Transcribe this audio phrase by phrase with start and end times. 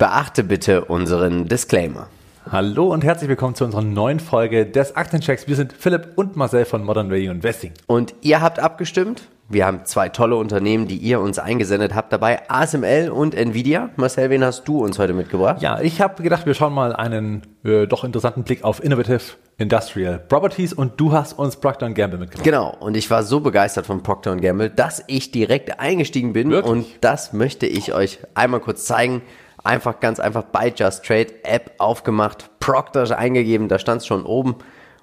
[0.00, 2.06] Beachte bitte unseren Disclaimer.
[2.50, 5.46] Hallo und herzlich willkommen zu unserer neuen Folge des Aktenchecks.
[5.46, 7.74] Wir sind Philipp und Marcel von Modern Value Investing.
[7.86, 9.28] Und ihr habt abgestimmt.
[9.50, 12.48] Wir haben zwei tolle Unternehmen, die ihr uns eingesendet habt dabei.
[12.48, 13.90] ASML und Nvidia.
[13.96, 15.60] Marcel, wen hast du uns heute mitgebracht?
[15.60, 19.20] Ja, ich habe gedacht, wir schauen mal einen äh, doch interessanten Blick auf Innovative
[19.58, 22.44] Industrial Properties und du hast uns Procter Gamble mitgebracht.
[22.44, 26.72] Genau, und ich war so begeistert von Procter Gamble, dass ich direkt eingestiegen bin Wirklich?
[26.72, 29.20] und das möchte ich euch einmal kurz zeigen.
[29.62, 34.56] Einfach ganz einfach bei Just Trade App aufgemacht, Procter eingegeben, da stand es schon oben.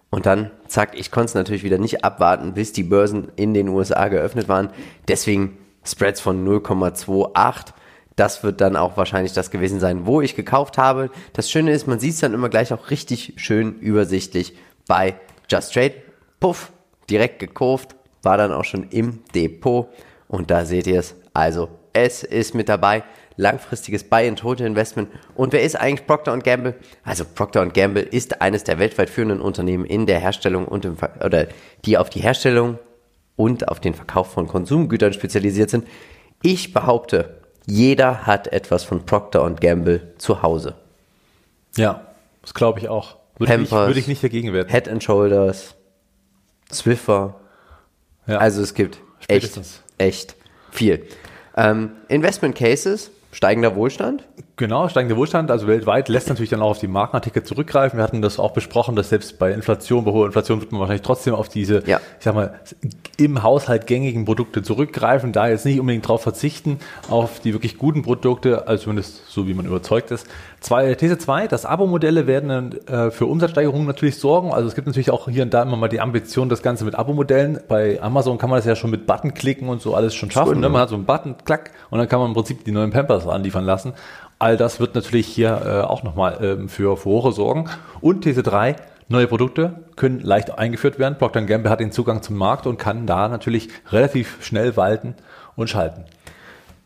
[0.09, 3.67] Und dann, zack, ich konnte es natürlich wieder nicht abwarten, bis die Börsen in den
[3.67, 4.69] USA geöffnet waren.
[5.07, 7.73] Deswegen Spreads von 0,28.
[8.15, 11.11] Das wird dann auch wahrscheinlich das gewesen sein, wo ich gekauft habe.
[11.33, 15.15] Das Schöne ist, man sieht es dann immer gleich auch richtig schön übersichtlich bei
[15.49, 15.93] Just Trade.
[16.39, 16.71] Puff,
[17.09, 19.89] direkt gekauft, war dann auch schon im Depot.
[20.27, 21.15] Und da seht ihr es.
[21.33, 23.03] Also, es ist mit dabei
[23.37, 25.09] langfristiges Buy-and-Hold-Investment.
[25.35, 26.75] Und wer ist eigentlich Procter Gamble?
[27.03, 31.11] Also Procter Gamble ist eines der weltweit führenden Unternehmen in der Herstellung und im Ver
[31.23, 31.47] oder
[31.85, 32.79] die auf die Herstellung
[33.35, 35.87] und auf den Verkauf von Konsumgütern spezialisiert sind.
[36.41, 40.75] Ich behaupte, jeder hat etwas von Procter Gamble zu Hause.
[41.75, 42.07] Ja,
[42.41, 43.17] das glaube ich auch.
[43.37, 44.71] Würde ich, Pampers, würde ich nicht dagegen wetten.
[44.71, 45.75] Head and Shoulders,
[46.71, 47.39] Swiffer.
[48.25, 48.37] Ja.
[48.39, 49.81] Also es gibt echt, Spätestens.
[49.97, 50.35] echt
[50.71, 51.05] viel.
[51.55, 54.23] Ähm, Investment Cases, steigender Wohlstand.
[54.55, 57.99] Genau, steigender Wohlstand, also weltweit, lässt natürlich dann auch auf die Markenartikel zurückgreifen.
[57.99, 61.03] Wir hatten das auch besprochen, dass selbst bei Inflation, bei hoher Inflation wird man wahrscheinlich
[61.03, 62.01] trotzdem auf diese, Ja.
[62.17, 62.59] ich sag mal,
[63.17, 66.79] im Haushalt gängigen Produkte zurückgreifen, da jetzt nicht unbedingt drauf verzichten,
[67.11, 70.25] auf die wirklich guten Produkte, also zumindest so, wie man überzeugt ist.
[70.59, 74.51] Zwei, These 2, das Abo-Modelle werden dann, äh, für Umsatzsteigerungen natürlich sorgen.
[74.51, 76.95] Also es gibt natürlich auch hier und da immer mal die Ambition, das Ganze mit
[76.95, 77.59] Abo-Modellen.
[77.67, 80.53] Bei Amazon kann man das ja schon mit Button klicken und so alles schon schaffen.
[80.53, 80.69] Gut, Ne?
[80.69, 83.27] Man hat so einen Button, klack, und dann kann man im Prinzip die neuen Pampers
[83.27, 83.93] anliefern lassen.
[84.39, 87.69] All das wird natürlich hier äh, auch nochmal ähm, für Furore sorgen.
[88.01, 88.75] Und These 3,
[89.09, 91.17] neue Produkte können leicht eingeführt werden.
[91.17, 95.15] Procter Gamble hat den Zugang zum Markt und kann da natürlich relativ schnell walten
[95.55, 96.05] und schalten.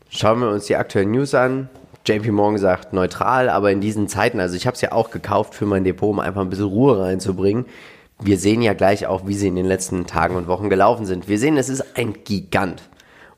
[0.08, 1.70] Schauen wir uns die aktuellen News an.
[2.04, 5.54] JP Morgan sagt neutral, aber in diesen Zeiten, also ich habe es ja auch gekauft
[5.54, 7.66] für mein Depot, um einfach ein bisschen Ruhe reinzubringen.
[8.20, 11.28] Wir sehen ja gleich auch, wie sie in den letzten Tagen und Wochen gelaufen sind.
[11.28, 12.82] Wir sehen, es ist ein Gigant.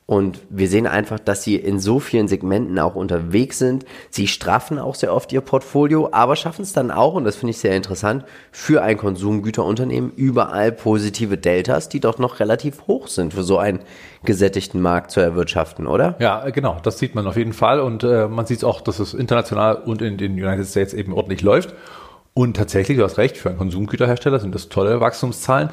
[0.07, 3.85] Und wir sehen einfach, dass sie in so vielen Segmenten auch unterwegs sind.
[4.11, 7.51] Sie straffen auch sehr oft ihr Portfolio, aber schaffen es dann auch, und das finde
[7.51, 13.33] ich sehr interessant, für ein Konsumgüterunternehmen überall positive Deltas, die doch noch relativ hoch sind
[13.33, 13.79] für so einen
[14.23, 16.15] gesättigten Markt zu erwirtschaften, oder?
[16.19, 17.79] Ja, äh, genau, das sieht man auf jeden Fall.
[17.79, 21.41] Und äh, man sieht auch, dass es international und in den United States eben ordentlich
[21.41, 21.73] läuft.
[22.35, 25.69] Und tatsächlich, du hast recht, für einen Konsumgüterhersteller sind das tolle Wachstumszahlen,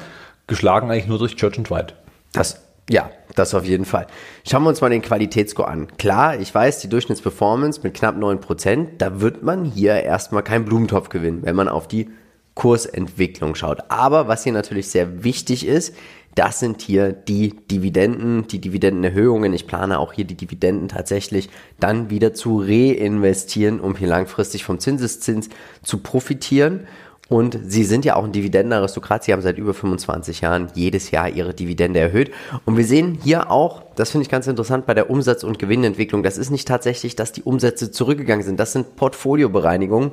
[0.47, 1.93] geschlagen eigentlich nur durch Church and White.
[2.31, 4.07] Das, ja, das auf jeden Fall.
[4.47, 5.87] Schauen wir uns mal den Qualitätsscore an.
[5.97, 11.09] Klar, ich weiß, die Durchschnittsperformance mit knapp 9%, da wird man hier erstmal keinen Blumentopf
[11.09, 12.09] gewinnen, wenn man auf die
[12.55, 13.79] Kursentwicklung schaut.
[13.89, 15.95] Aber was hier natürlich sehr wichtig ist,
[16.35, 19.53] das sind hier die Dividenden, die Dividendenerhöhungen.
[19.53, 21.49] Ich plane auch hier die Dividenden tatsächlich
[21.79, 25.49] dann wieder zu reinvestieren, um hier langfristig vom Zinseszins
[25.83, 26.87] zu profitieren.
[27.29, 29.23] Und sie sind ja auch ein Dividendenaristokrat.
[29.23, 32.31] Sie haben seit über 25 Jahren jedes Jahr ihre Dividende erhöht.
[32.65, 36.21] Und wir sehen hier auch, das finde ich ganz interessant bei der Umsatz- und Gewinnentwicklung.
[36.21, 38.59] Das ist nicht tatsächlich, dass die Umsätze zurückgegangen sind.
[38.59, 40.11] Das sind Portfoliobereinigungen.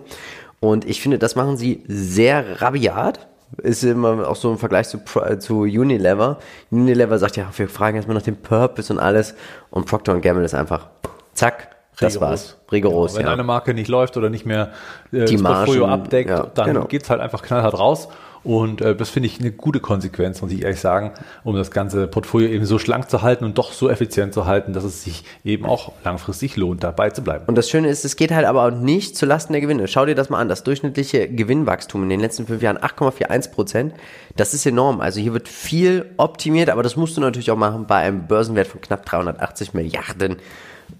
[0.60, 3.28] Und ich finde, das machen sie sehr rabiat.
[3.58, 5.00] Ist immer auch so im Vergleich zu,
[5.40, 6.38] zu Unilever.
[6.70, 9.34] Unilever sagt ja, wir fragen erstmal nach dem Purpose und alles.
[9.70, 10.88] Und Procter Gamble ist einfach,
[11.34, 12.56] zack, das war's.
[12.72, 13.32] Rigoros, Genau, wenn ja.
[13.32, 14.72] eine Marke nicht läuft oder nicht mehr
[15.12, 16.84] äh, Die das Portfolio abdeckt, ja, dann genau.
[16.86, 18.08] geht's halt einfach knallhart raus.
[18.42, 21.12] Und äh, das finde ich eine gute Konsequenz, muss ich ehrlich sagen,
[21.44, 24.72] um das ganze Portfolio eben so schlank zu halten und doch so effizient zu halten,
[24.72, 27.44] dass es sich eben auch langfristig lohnt, dabei zu bleiben.
[27.46, 29.88] Und das Schöne ist, es geht halt aber auch nicht zu Lasten der Gewinne.
[29.88, 30.48] Schau dir das mal an.
[30.48, 33.94] Das durchschnittliche Gewinnwachstum in den letzten fünf Jahren 8,41 Prozent.
[34.36, 35.00] Das ist enorm.
[35.00, 38.68] Also hier wird viel optimiert, aber das musst du natürlich auch machen bei einem Börsenwert
[38.68, 40.36] von knapp 380 Milliarden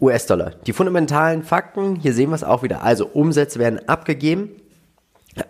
[0.01, 0.53] US-Dollar.
[0.67, 2.83] Die fundamentalen Fakten, hier sehen wir es auch wieder.
[2.83, 4.51] Also Umsätze werden abgegeben,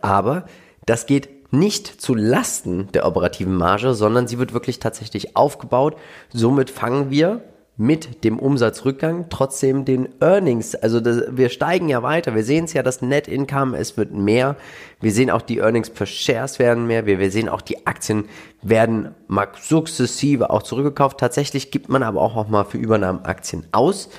[0.01, 0.45] aber
[0.87, 5.97] das geht nicht zu Lasten der operativen Marge, sondern sie wird wirklich tatsächlich aufgebaut.
[6.33, 7.43] Somit fangen wir
[7.81, 12.75] mit dem Umsatzrückgang trotzdem den Earnings, also das, wir steigen ja weiter, wir sehen es
[12.75, 14.57] ja, das Net Income, es wird mehr,
[15.01, 18.27] wir sehen auch die Earnings per Shares werden mehr, wir, wir sehen auch die Aktien
[18.61, 19.15] werden
[19.63, 24.11] sukzessive auch zurückgekauft, tatsächlich gibt man aber auch, auch mal für Übernahmen Aktien aus,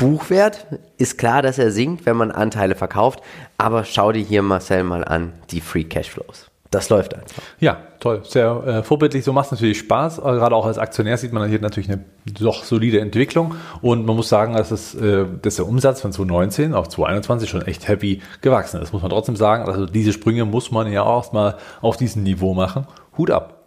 [0.00, 0.66] Buchwert
[0.96, 3.20] ist klar, dass er sinkt, wenn man Anteile verkauft,
[3.58, 6.50] aber schau dir hier Marcel mal an, die Free Cashflows.
[6.70, 7.42] Das läuft einfach.
[7.58, 8.22] Ja, toll.
[8.24, 9.24] Sehr äh, vorbildlich.
[9.24, 10.20] So macht es natürlich Spaß.
[10.20, 13.56] Aber gerade auch als Aktionär sieht man hier natürlich eine doch solide Entwicklung.
[13.82, 17.62] Und man muss sagen, dass, es, äh, dass der Umsatz von 2019 auf 2021 schon
[17.62, 18.92] echt happy gewachsen ist.
[18.92, 19.64] Muss man trotzdem sagen.
[19.64, 22.86] Also diese Sprünge muss man ja auch erstmal auf diesem Niveau machen.
[23.18, 23.59] Hut ab.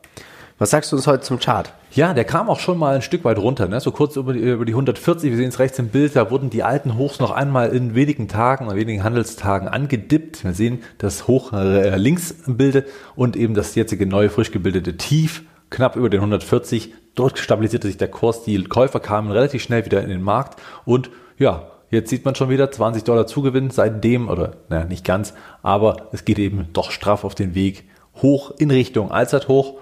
[0.64, 1.74] Was sagst du uns heute zum Chart?
[1.92, 3.82] Ja, der kam auch schon mal ein Stück weit runter, ne?
[3.82, 5.30] so kurz über die, über die 140.
[5.30, 8.30] Wir sehen es rechts im Bild, da wurden die alten Hochs noch einmal in wenigen
[8.30, 10.46] Tagen, in wenigen Handelstagen angedippt.
[10.46, 12.86] Wir sehen das Hoch äh, links im Bilde
[13.18, 16.94] und eben das jetzige neue, frisch gebildete Tief knapp über den 140.
[17.14, 18.46] Dort stabilisierte sich der Kurs.
[18.46, 22.50] Die Käufer kamen relativ schnell wieder in den Markt und ja, Jetzt sieht man schon
[22.50, 27.26] wieder 20 Dollar Zugewinn seitdem, oder naja, nicht ganz, aber es geht eben doch straff
[27.26, 27.84] auf den Weg
[28.16, 29.76] hoch in Richtung Allzeithoch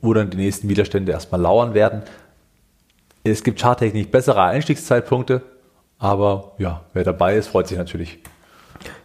[0.00, 2.02] wo dann die nächsten Widerstände erstmal lauern werden.
[3.24, 5.42] Es gibt charttechnisch bessere Einstiegszeitpunkte,
[5.98, 8.18] aber ja, wer dabei ist, freut sich natürlich.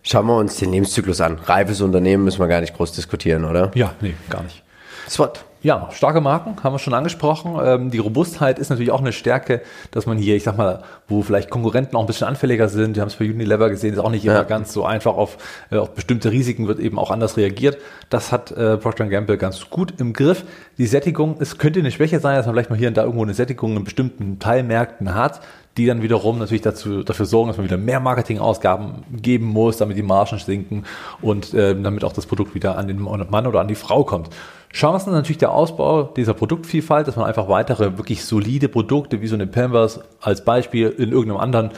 [0.02, 1.38] Schauen wir uns den Lebenszyklus an.
[1.38, 3.72] Reifes Unternehmen müssen wir gar nicht groß diskutieren, oder?
[3.76, 4.64] Ja, nee, gar nicht.
[5.08, 5.44] SWOT.
[5.64, 7.60] Ja, starke Marken haben wir schon angesprochen.
[7.64, 9.62] Ähm, die Robustheit ist natürlich auch eine Stärke,
[9.92, 13.02] dass man hier, ich sag mal, wo vielleicht Konkurrenten auch ein bisschen anfälliger sind, wir
[13.02, 14.44] haben es bei Unilever gesehen, ist auch nicht immer ja.
[14.44, 15.38] ganz so einfach auf,
[15.72, 17.78] äh, auf bestimmte Risiken wird eben auch anders reagiert.
[18.10, 20.44] Das hat äh, Procter Gamble ganz gut im Griff.
[20.78, 23.24] Die Sättigung, es könnte eine Schwäche sein, dass man vielleicht mal hier und da irgendwo
[23.24, 25.42] eine Sättigung in bestimmten Teilmärkten hat,
[25.78, 29.98] die dann wiederum natürlich dazu, dafür sorgen, dass man wieder mehr Marketingausgaben geben muss, damit
[29.98, 30.86] die Margen sinken
[31.22, 34.30] und äh, damit auch das Produkt wieder an den Mann oder an die Frau kommt.
[34.74, 39.36] Chancen natürlich der Ausbau dieser Produktvielfalt, dass man einfach weitere wirklich solide Produkte wie so
[39.36, 41.72] eine Pampers als Beispiel in irgendeinem anderen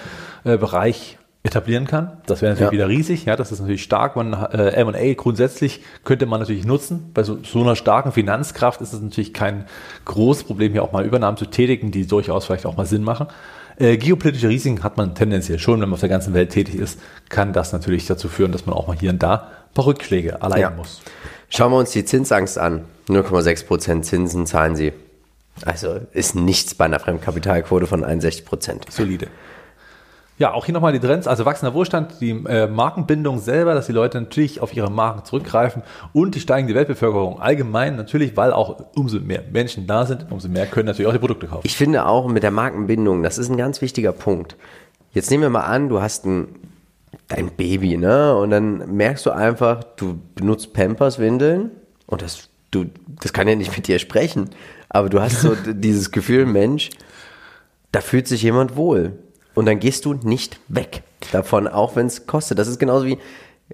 [0.43, 2.17] äh, Bereich etablieren kann.
[2.25, 2.71] Das wäre natürlich ja.
[2.71, 3.25] wieder riesig.
[3.25, 4.15] Ja, das ist natürlich stark.
[4.15, 7.11] Man äh, M&A grundsätzlich könnte man natürlich nutzen.
[7.13, 9.65] Bei so, so einer starken Finanzkraft ist es natürlich kein
[10.03, 13.27] großes Problem, hier auch mal Übernahmen zu tätigen, die durchaus vielleicht auch mal Sinn machen.
[13.79, 16.99] Äh, geopolitische Risiken hat man tendenziell schon, wenn man auf der ganzen Welt tätig ist,
[17.29, 20.31] kann das natürlich dazu führen, dass man auch mal hier und da ein paar Rückschläge
[20.41, 20.69] erleiden ja.
[20.71, 21.01] muss.
[21.49, 22.85] Schauen wir uns die Zinsangst an.
[23.07, 24.91] 0,6% Zinsen zahlen sie.
[25.65, 29.27] Also ist nichts bei einer Fremdkapitalquote von 61% Solide.
[30.39, 33.91] Ja, auch hier nochmal die Trends, also wachsender Wohlstand, die äh, Markenbindung selber, dass die
[33.91, 35.83] Leute natürlich auf ihre Marken zurückgreifen
[36.13, 40.65] und die steigende Weltbevölkerung allgemein natürlich, weil auch umso mehr Menschen da sind, umso mehr
[40.65, 41.63] können natürlich auch die Produkte kaufen.
[41.65, 44.55] Ich finde auch mit der Markenbindung, das ist ein ganz wichtiger Punkt.
[45.11, 46.47] Jetzt nehmen wir mal an, du hast ein
[47.27, 48.35] dein Baby, ne?
[48.35, 51.71] Und dann merkst du einfach, du benutzt Pampers-Windeln
[52.05, 52.85] und das, du,
[53.21, 54.49] das kann ja nicht mit dir sprechen.
[54.89, 56.89] Aber du hast so dieses Gefühl, Mensch,
[57.91, 59.13] da fühlt sich jemand wohl.
[59.59, 61.03] Und dann gehst du nicht weg
[61.33, 62.57] davon, auch wenn es kostet.
[62.59, 63.17] Das ist genauso wie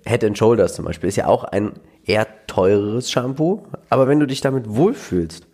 [0.04, 1.08] Head and Shoulders zum Beispiel.
[1.08, 1.74] Ist ja auch ein
[2.08, 3.68] eher teureres Shampoo.
[3.92, 5.46] Aber wenn du dich damit wohlfühlst,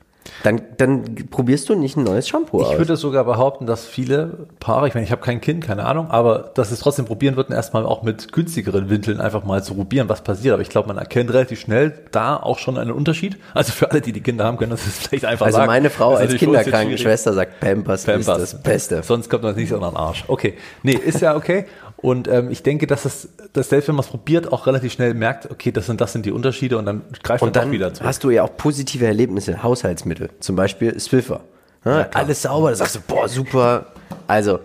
[0.43, 2.71] dann, dann probierst du nicht ein neues Shampoo ich aus.
[2.73, 6.09] Ich würde sogar behaupten, dass viele Paare, ich meine, ich habe kein Kind, keine Ahnung,
[6.09, 10.09] aber dass es trotzdem probieren würden, erstmal auch mit günstigeren Windeln einfach mal zu probieren,
[10.09, 10.53] was passiert.
[10.53, 13.37] Aber ich glaube, man erkennt relativ schnell da auch schon einen Unterschied.
[13.53, 15.69] Also für alle, die die Kinder haben, können das vielleicht einfach also sagen.
[15.69, 19.03] Also meine Frau als Kinderkrankenschwester sagt, Pampers, Pampers ist das Beste.
[19.03, 20.23] Sonst kommt man nicht so an den Arsch.
[20.27, 21.65] Okay, nee, ist ja okay.
[22.01, 25.13] Und ähm, ich denke, dass es, dass selbst wenn man es probiert, auch relativ schnell
[25.13, 28.03] merkt, okay, das sind, das sind die Unterschiede und dann greift man dann wieder zu.
[28.03, 31.41] hast du ja auch positive Erlebnisse, Haushaltsmittel, zum Beispiel Swiffer.
[31.85, 33.87] Ja, ja, alles sauber, da sagst du, boah, super.
[34.27, 34.59] Also,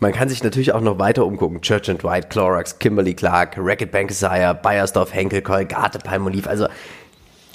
[0.00, 1.60] man kann sich natürlich auch noch weiter umgucken.
[1.60, 6.48] Church and White, Clorox, Kimberly Clark, Racket Bankesier, Bayersdorf, Henkel, Colgate, Palmolive.
[6.48, 6.66] Also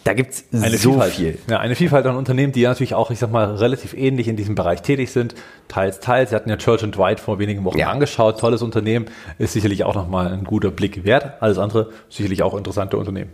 [0.08, 1.14] da gibt es so Vielfalt.
[1.14, 1.38] viel.
[1.50, 4.38] Ja, eine Vielfalt an Unternehmen, die ja natürlich auch, ich sag mal, relativ ähnlich in
[4.38, 5.36] diesem Bereich tätig sind.
[5.68, 6.30] Teils, teils.
[6.30, 7.90] Sie hatten ja Church and White vor wenigen Wochen ja.
[7.90, 8.40] angeschaut.
[8.40, 9.08] Tolles Unternehmen.
[9.38, 11.42] Ist sicherlich auch nochmal ein guter Blick wert.
[11.42, 13.34] Alles andere sicherlich auch interessante Unternehmen.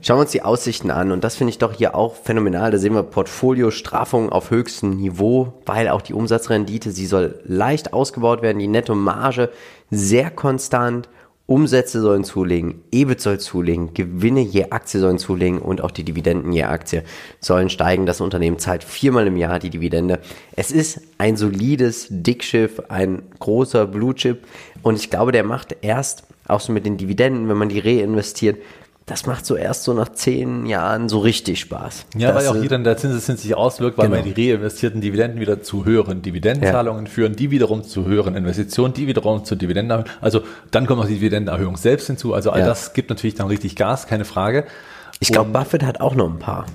[0.00, 1.12] Schauen wir uns die Aussichten an.
[1.12, 2.70] Und das finde ich doch hier auch phänomenal.
[2.70, 7.92] Da sehen wir Portfolio, Straffung auf höchstem Niveau, weil auch die Umsatzrendite, sie soll leicht
[7.92, 8.58] ausgebaut werden.
[8.58, 9.50] Die Nettomarge
[9.90, 11.10] sehr konstant.
[11.48, 16.52] Umsätze sollen zulegen, EBIT soll zulegen, Gewinne je Aktie sollen zulegen und auch die Dividenden
[16.52, 17.04] je Aktie
[17.40, 18.04] sollen steigen.
[18.04, 20.18] Das Unternehmen zahlt viermal im Jahr die Dividende.
[20.56, 24.44] Es ist ein solides Dickschiff, ein großer Blue Chip
[24.82, 28.58] und ich glaube, der macht erst auch so mit den Dividenden, wenn man die reinvestiert,
[29.06, 32.06] das macht so erst so nach zehn Jahren so richtig Spaß.
[32.16, 34.22] Ja, das, weil auch hier dann der Zinseszins sich auswirkt, weil genau.
[34.22, 37.10] die reinvestierten Dividenden wieder zu höheren Dividendenzahlungen ja.
[37.10, 40.10] führen, die wiederum zu höheren Investitionen, die wiederum zu Dividendenerhöhungen.
[40.20, 40.40] Also
[40.72, 42.34] dann kommt noch die Dividendenerhöhung selbst hinzu.
[42.34, 42.66] Also all ja.
[42.66, 44.64] das gibt natürlich dann richtig Gas, keine Frage.
[45.20, 46.66] Ich glaube, Buffett hat auch noch ein paar.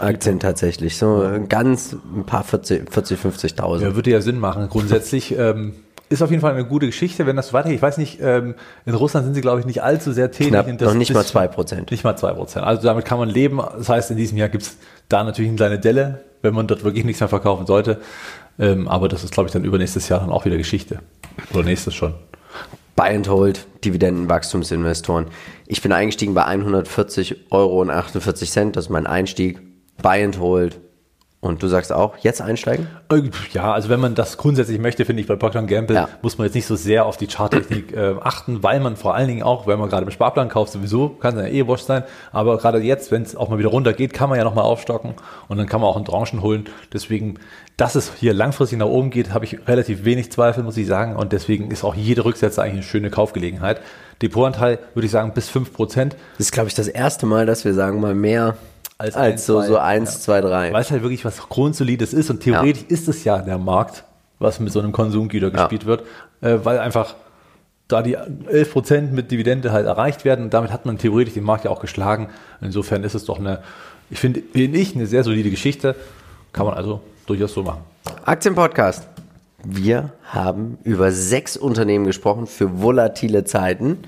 [0.00, 3.80] Aktien tatsächlich, so ganz ein paar 40, 40 50.000.
[3.80, 4.68] Ja, würde ja Sinn machen.
[4.68, 5.72] Grundsätzlich ähm,
[6.10, 7.76] ist auf jeden Fall eine gute Geschichte, wenn das so weitergeht.
[7.76, 10.48] Ich weiß nicht, ähm, in Russland sind sie, glaube ich, nicht allzu sehr tätig.
[10.48, 11.92] Knapp, noch nicht mal zwei Prozent.
[11.92, 12.66] Nicht mal zwei Prozent.
[12.66, 13.58] Also damit kann man leben.
[13.58, 14.76] Das heißt, in diesem Jahr gibt's
[15.08, 18.00] da natürlich eine kleine Delle, wenn man dort wirklich nichts mehr verkaufen sollte.
[18.58, 20.98] Ähm, aber das ist, glaube ich, dann übernächstes Jahr dann auch wieder Geschichte.
[21.54, 22.14] Oder nächstes schon.
[22.96, 25.26] Buy and Hold, Dividendenwachstumsinvestoren.
[25.68, 29.60] Ich bin eingestiegen bei 140 Euro und 48 Cent, das ist mein Einstieg.
[30.02, 30.80] Buy and Hold,
[31.40, 32.86] und du sagst auch, jetzt einsteigen?
[33.10, 36.08] Äh, ja, also wenn man das grundsätzlich möchte, finde ich, bei Procter Gamble ja.
[36.20, 39.28] muss man jetzt nicht so sehr auf die Charttechnik äh, achten, weil man vor allen
[39.28, 42.04] Dingen auch, wenn man gerade im Sparplan kauft, sowieso kann es ja eh wurscht sein,
[42.30, 45.14] aber gerade jetzt, wenn es auch mal wieder runtergeht, kann man ja nochmal aufstocken
[45.48, 46.68] und dann kann man auch in Tranchen holen.
[46.92, 47.38] Deswegen,
[47.78, 51.16] dass es hier langfristig nach oben geht, habe ich relativ wenig Zweifel, muss ich sagen
[51.16, 53.80] und deswegen ist auch jede Rücksetzer eigentlich eine schöne Kaufgelegenheit.
[54.20, 56.14] Depotanteil würde ich sagen bis fünf Prozent.
[56.36, 58.58] Das ist, glaube ich, das erste Mal, dass wir sagen mal mehr
[59.00, 60.20] als, als so, so eins, ja.
[60.20, 60.72] zwei, drei.
[60.72, 62.94] Weil es halt wirklich was Grundsolides ist und theoretisch ja.
[62.94, 64.04] ist es ja der Markt,
[64.38, 66.02] was mit so einem Konsumgüter gespielt wird,
[66.42, 67.14] äh, weil einfach
[67.88, 71.64] da die 11% mit Dividende halt erreicht werden und damit hat man theoretisch den Markt
[71.64, 72.28] ja auch geschlagen.
[72.60, 73.62] Insofern ist es doch eine,
[74.10, 75.96] ich finde, bin ich, eine sehr solide Geschichte.
[76.52, 77.80] Kann man also durchaus so machen.
[78.26, 79.08] Aktienpodcast.
[79.64, 83.98] Wir haben über sechs Unternehmen gesprochen für volatile Zeiten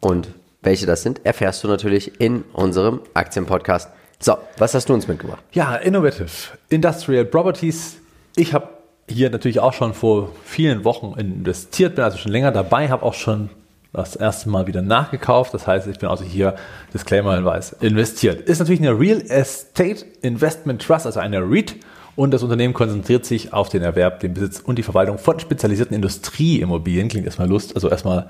[0.00, 0.28] und
[0.62, 3.90] welche das sind, erfährst du natürlich in unserem Aktienpodcast.
[4.18, 5.42] So, was hast du uns mitgebracht?
[5.52, 6.26] Ja, Innovative
[6.70, 7.98] Industrial Properties.
[8.34, 8.68] Ich habe
[9.08, 13.14] hier natürlich auch schon vor vielen Wochen investiert, bin also schon länger dabei, habe auch
[13.14, 13.50] schon
[13.92, 15.54] das erste Mal wieder nachgekauft.
[15.54, 16.56] Das heißt, ich bin also hier,
[16.92, 18.42] Disclaimer-Hinweis, investiert.
[18.42, 21.76] Ist natürlich eine Real Estate Investment Trust, also eine REIT.
[22.14, 25.94] Und das Unternehmen konzentriert sich auf den Erwerb, den Besitz und die Verwaltung von spezialisierten
[25.94, 27.08] Industrieimmobilien.
[27.08, 28.26] Klingt erstmal Lust, also erstmal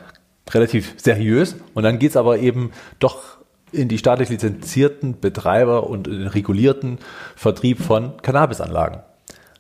[0.51, 1.57] relativ seriös.
[1.75, 3.39] Und dann geht es aber eben doch
[3.77, 6.99] in die staatlich lizenzierten Betreiber und den regulierten
[7.37, 9.01] Vertrieb von Cannabisanlagen.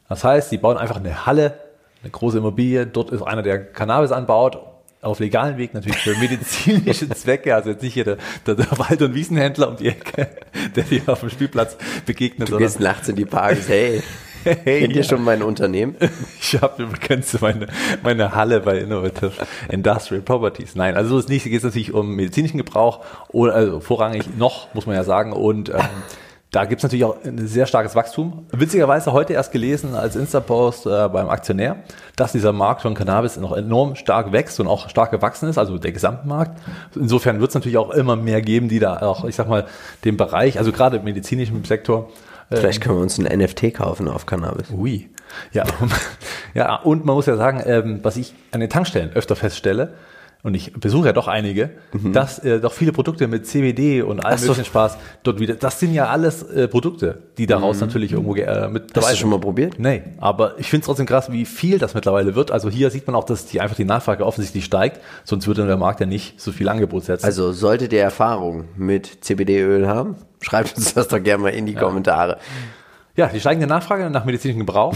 [0.08, 1.58] Das heißt, sie bauen einfach eine Halle,
[2.02, 4.58] eine große Immobilie, dort ist einer, der Cannabis anbaut,
[5.02, 9.02] auf legalen Weg natürlich für medizinische Zwecke, also jetzt nicht hier der, der, der Wald-
[9.02, 10.28] und Wiesenhändler um die Ecke,
[10.76, 12.50] der dir auf dem Spielplatz begegnet.
[12.50, 14.02] Du gehst nachts in die Parks, hey.
[14.46, 15.96] Hey, Kennt ihr schon mein Unternehmen?
[16.40, 17.66] Ich habe übrigens meine,
[18.04, 19.32] meine Halle bei Innovative
[19.68, 20.76] Industrial Properties.
[20.76, 21.42] Nein, also so ist nicht.
[21.42, 25.32] Hier geht es natürlich um medizinischen Gebrauch, oder, also vorrangig noch, muss man ja sagen.
[25.32, 25.80] Und ähm,
[26.52, 28.46] da gibt es natürlich auch ein sehr starkes Wachstum.
[28.52, 31.78] Witzigerweise heute erst gelesen als Insta-Post äh, beim Aktionär,
[32.14, 35.78] dass dieser Markt von Cannabis noch enorm stark wächst und auch stark gewachsen ist, also
[35.78, 36.60] der Gesamtmarkt.
[36.94, 39.66] Insofern wird es natürlich auch immer mehr geben, die da auch, ich sag mal,
[40.04, 42.10] den Bereich, also gerade im medizinischen Sektor,
[42.50, 44.70] Vielleicht können wir uns ein NFT kaufen auf Cannabis.
[44.70, 45.08] Ui.
[45.52, 45.64] Ja,
[46.54, 49.94] ja und man muss ja sagen, ähm, was ich an den Tankstellen öfter feststelle,
[50.42, 52.12] und ich besuche ja doch einige, mhm.
[52.12, 54.48] dass äh, doch viele Produkte mit CBD und allem so.
[54.48, 57.86] möglichen Spaß dort wieder, das sind ja alles äh, Produkte, die daraus mhm.
[57.86, 59.78] natürlich irgendwo äh, mit dabei Hast du schon mal probiert?
[59.78, 62.52] Nee, aber ich finde es trotzdem krass, wie viel das mittlerweile wird.
[62.52, 65.76] Also hier sieht man auch, dass die einfach die Nachfrage offensichtlich steigt, sonst würde der
[65.76, 67.26] Markt ja nicht so viel Angebot setzen.
[67.26, 71.72] Also solltet ihr Erfahrung mit CBD-Öl haben, schreibt uns das doch gerne mal in die
[71.72, 71.80] ja.
[71.80, 72.38] Kommentare.
[73.16, 74.94] Ja, die steigende Nachfrage nach medizinischem Gebrauch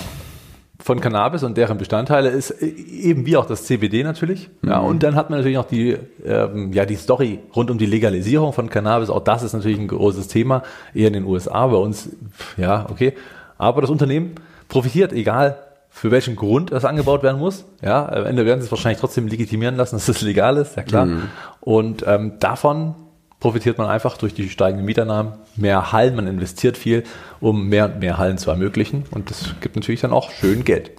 [0.82, 4.50] von Cannabis und deren Bestandteile ist eben wie auch das CBD natürlich.
[4.62, 4.86] Ja, mhm.
[4.86, 8.52] und dann hat man natürlich noch die, ähm, ja, die Story rund um die Legalisierung
[8.52, 9.10] von Cannabis.
[9.10, 10.62] Auch das ist natürlich ein großes Thema,
[10.94, 12.10] eher in den USA, bei uns,
[12.56, 13.12] ja, okay.
[13.58, 14.32] Aber das Unternehmen
[14.68, 15.58] profitiert, egal
[15.90, 17.64] für welchen Grund das angebaut werden muss.
[17.82, 20.82] Ja, am Ende werden sie es wahrscheinlich trotzdem legitimieren lassen, dass es legal ist, ja
[20.82, 21.06] klar.
[21.06, 21.22] Mhm.
[21.60, 22.94] Und ähm, davon
[23.40, 27.02] profitiert man einfach durch die steigenden Mieteinnahmen, mehr Hallen, man investiert viel,
[27.40, 30.92] um mehr und mehr Hallen zu ermöglichen und das gibt natürlich dann auch schön Geld.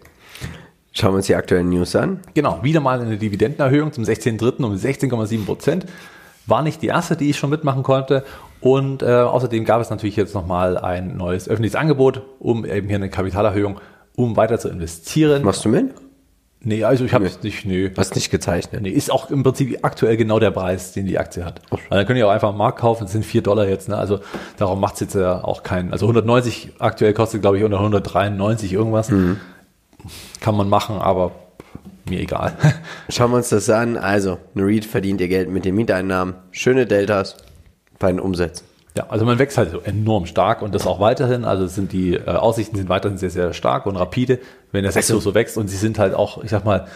[0.93, 2.19] Schauen wir uns die aktuellen News an.
[2.33, 4.63] Genau, wieder mal eine Dividendenerhöhung zum 16.3.
[4.63, 5.86] um 16,7 Prozent.
[6.48, 8.25] War nicht die erste, die ich schon mitmachen konnte.
[8.60, 12.98] Und äh, außerdem gab es natürlich jetzt nochmal ein neues öffentliches Angebot, um eben hier
[12.98, 13.79] eine Kapitalerhöhung,
[14.17, 15.43] um weiter zu investieren.
[15.43, 15.93] Machst du mit?
[16.63, 17.89] Nee, also ich habe es nicht, nö.
[17.98, 18.84] Hast nicht gezeichnet?
[18.84, 21.62] Nee, ist auch im Prinzip aktuell genau der Preis, den die Aktie hat.
[21.72, 23.98] Also dann können die auch einfach am Markt kaufen, das sind vier Dollar jetzt, ne?
[23.98, 24.20] Also
[24.58, 25.91] darum macht es jetzt ja auch keinen.
[25.91, 29.10] Also 190 aktuell kostet, glaube ich, unter 193 irgendwas.
[29.10, 29.39] Mhm.
[30.39, 31.32] Kann man machen, aber
[32.08, 32.56] mir egal.
[33.10, 33.98] Schauen wir uns das an.
[33.98, 36.36] Also, eine REIT verdient ihr Geld mit den Mieteinnahmen.
[36.51, 37.38] Schöne Deltas
[37.98, 38.71] bei den Umsätzen.
[38.98, 41.45] Ja, also man wächst halt so enorm stark und das auch weiterhin.
[41.45, 44.39] Also sind die äh, Aussichten sind weiterhin sehr, sehr stark und rapide,
[44.71, 46.88] wenn der Sektor also, so wächst und sie sind halt auch, ich sag mal,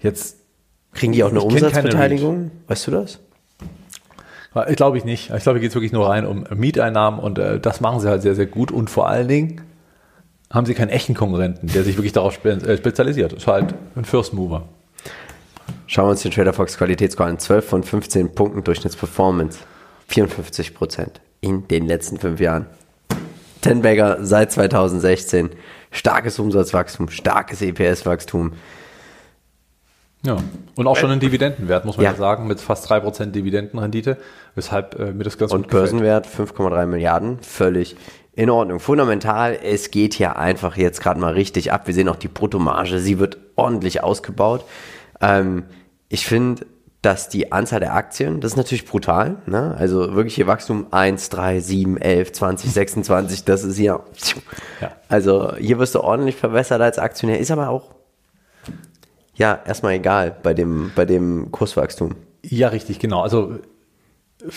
[0.00, 0.38] jetzt.
[0.92, 2.52] Kriegen die auch eine Umsatzbeteiligung?
[2.68, 3.18] Weißt du das?
[4.68, 5.32] Ich glaube ich nicht.
[5.34, 8.08] Ich glaube, hier geht es wirklich nur rein um Mieteinnahmen und äh, das machen sie
[8.08, 9.62] halt sehr, sehr gut und vor allen Dingen
[10.52, 13.32] haben sie keinen echten Konkurrenten, der sich wirklich darauf spe äh, spezialisiert.
[13.32, 14.68] Das ist halt ein First Mover.
[15.88, 17.38] Schauen wir uns den Trader Fox Qualitätsscore an.
[17.40, 19.58] 12 von 15 Punkten Durchschnittsperformance.
[20.06, 22.66] 54 Prozent in den letzten fünf Jahren.
[23.60, 25.50] Tenbagger seit 2016.
[25.90, 28.52] Starkes Umsatzwachstum, starkes EPS-Wachstum.
[30.26, 30.38] Ja,
[30.74, 34.16] und auch schon ein Dividendenwert, muss man ja, ja sagen, mit fast 3% Dividendenrendite,
[34.54, 37.94] weshalb äh, mir das ganz Und Börsenwert 5,3 Milliarden, völlig
[38.32, 38.80] in Ordnung.
[38.80, 41.86] Fundamental, es geht hier einfach jetzt gerade mal richtig ab.
[41.86, 44.64] Wir sehen auch die Bruttomarge, sie wird ordentlich ausgebaut.
[45.20, 45.64] Ähm,
[46.08, 46.66] ich finde,
[47.04, 49.74] dass die Anzahl der Aktien, das ist natürlich brutal, ne?
[49.78, 54.00] also wirklich hier Wachstum 1, 3, 7, 11, 20, 26, das ist hier,
[54.80, 54.92] Ja.
[55.08, 57.90] also hier wirst du ordentlich verbessert als Aktionär, ist aber auch,
[59.34, 62.14] ja, erstmal egal bei dem, bei dem Kurswachstum.
[62.42, 63.20] Ja, richtig, genau.
[63.20, 63.58] Also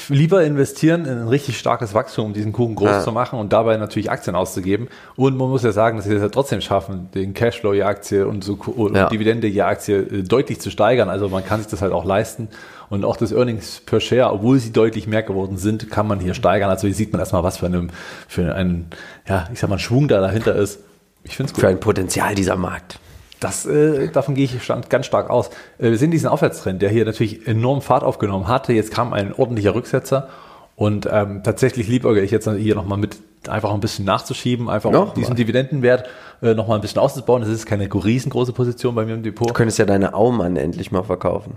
[0.10, 3.02] lieber investieren in ein richtig starkes Wachstum, um diesen Kuchen groß Ja.
[3.04, 4.90] zu machen und dabei natürlich Aktien auszugeben.
[5.16, 8.28] Und man muss ja sagen, dass sie das ja trotzdem schaffen, den Cashflow je Aktie
[8.28, 9.08] und, so, und Ja.
[9.10, 11.10] Dividende je Aktie äh, deutlich zu steigern.
[11.10, 12.50] Also man kann sich das halt auch leisten.
[12.90, 16.34] Und auch das Earnings per Share, obwohl sie deutlich mehr geworden sind, kann man hier
[16.34, 16.70] steigern.
[16.70, 17.92] Also hier sieht man erstmal, was für, einen,
[18.28, 18.88] für einen,
[19.28, 20.80] ja, ich sag mal, Schwung da dahinter ist.
[21.24, 21.62] Ich finde es gut.
[21.62, 23.00] Für ein Potenzial dieser Markt.
[23.40, 25.50] Das, äh, davon gehe ich stand, ganz stark aus.
[25.78, 28.74] Äh, wir sehen diesen Aufwärtstrend, der hier natürlich enorm Fahrt aufgenommen hatte.
[28.74, 30.30] Jetzt kam ein ordentlicher Rücksetzer
[30.76, 33.18] und ähm, tatsächlich liebäuge ich jetzt hier nochmal mit
[33.48, 35.36] einfach ein bisschen nachzuschieben, einfach auch diesen.
[35.36, 36.08] Dividendenwert
[36.42, 37.42] äh, nochmal ein bisschen auszubauen.
[37.42, 39.50] Das ist keine riesengroße Position bei mir im Depot.
[39.50, 41.54] Du könntest ja deine Aumann endlich mal verkaufen.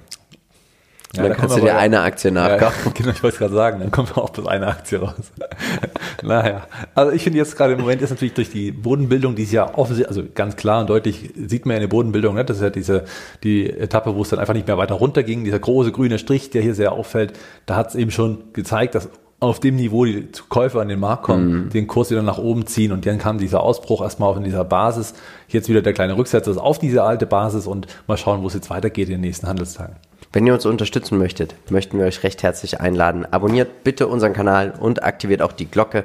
[1.12, 2.82] Ja, dann da kannst du dir eine Aktie nachkaufen.
[2.84, 5.32] Ja, genau, ich wollte es gerade sagen, dann kommt auch bloß eine Aktie raus.
[6.22, 6.62] naja,
[6.94, 9.76] also ich finde jetzt gerade im Moment ist natürlich durch die Bodenbildung, die ist ja
[9.76, 12.44] offensichtlich, also ganz klar und deutlich sieht man ja eine Bodenbildung, ne?
[12.44, 13.04] das ist ja diese,
[13.42, 16.50] die Etappe, wo es dann einfach nicht mehr weiter runter ging, dieser große grüne Strich,
[16.50, 17.32] der hier sehr auffällt,
[17.66, 19.08] da hat es eben schon gezeigt, dass
[19.40, 22.92] auf dem Niveau die Käufer an den Markt kommen, den Kurs wieder nach oben ziehen
[22.92, 25.14] und dann kam dieser Ausbruch erstmal auf in dieser Basis,
[25.48, 28.54] jetzt wieder der kleine Rücksetzer ist auf diese alte Basis und mal schauen, wo es
[28.54, 29.96] jetzt weitergeht in den nächsten Handelstagen.
[30.32, 33.26] Wenn ihr uns unterstützen möchtet, möchten wir euch recht herzlich einladen.
[33.30, 36.04] Abonniert bitte unseren Kanal und aktiviert auch die Glocke.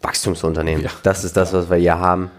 [0.00, 0.84] Wachstumsunternehmen.
[0.84, 0.90] Ja.
[1.02, 2.30] das ist das, was wir hier haben.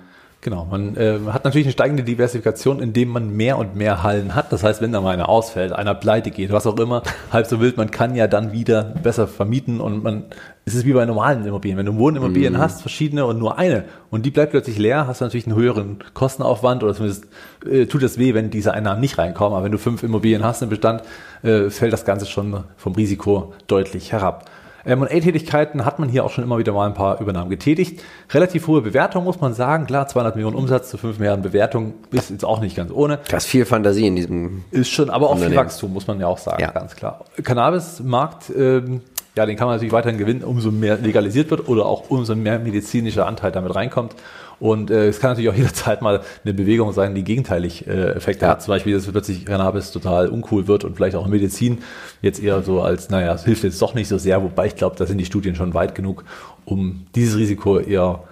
[0.44, 4.52] Genau, man äh, hat natürlich eine steigende Diversifikation, indem man mehr und mehr Hallen hat.
[4.52, 7.62] Das heißt, wenn da mal einer ausfällt, einer pleite geht, was auch immer, halb so
[7.62, 10.26] wild, man kann ja dann wieder besser vermieten und man,
[10.66, 11.78] es ist wie bei normalen Immobilien.
[11.78, 15.26] Wenn du Wohnimmobilien hast, verschiedene und nur eine und die bleibt plötzlich leer, hast du
[15.26, 17.26] natürlich einen höheren Kostenaufwand oder zumindest
[17.66, 19.56] äh, tut es weh, wenn diese Einnahmen nicht reinkommen.
[19.56, 21.04] Aber wenn du fünf Immobilien hast im Bestand,
[21.44, 24.50] äh, fällt das Ganze schon vom Risiko deutlich herab.
[24.86, 28.02] M&A-Tätigkeiten hat man hier auch schon immer wieder mal ein paar Übernahmen getätigt.
[28.32, 29.86] Relativ hohe Bewertung muss man sagen.
[29.86, 33.20] Klar, 200 Millionen Umsatz zu 5 Milliarden Bewertung ist jetzt auch nicht ganz ohne.
[33.30, 34.64] Da ist viel Fantasie in diesem.
[34.72, 35.56] Ist schon, aber auch viel.
[35.56, 36.72] Wachstum, muss man ja auch sagen, Ja.
[36.72, 37.24] ganz klar.
[37.42, 39.02] Cannabis-Markt, ähm,
[39.36, 42.60] ja, den kann man natürlich weiterhin gewinnen, umso mehr legalisiert wird oder auch umso mehr
[42.60, 44.16] medizinischer Anteil damit reinkommt.
[44.60, 48.46] Und äh, es kann natürlich auch jederzeit mal eine Bewegung sein, die gegenteilig äh, Effekte
[48.46, 48.52] Ja.
[48.52, 48.62] hat.
[48.62, 51.80] Zum Beispiel, dass plötzlich Cannabis total uncool wird und vielleicht auch Medizin
[52.22, 54.96] jetzt eher so als, naja, es hilft jetzt doch nicht so sehr, wobei ich glaube,
[54.96, 56.24] da sind die Studien schon weit genug,
[56.66, 58.24] um dieses Risiko eher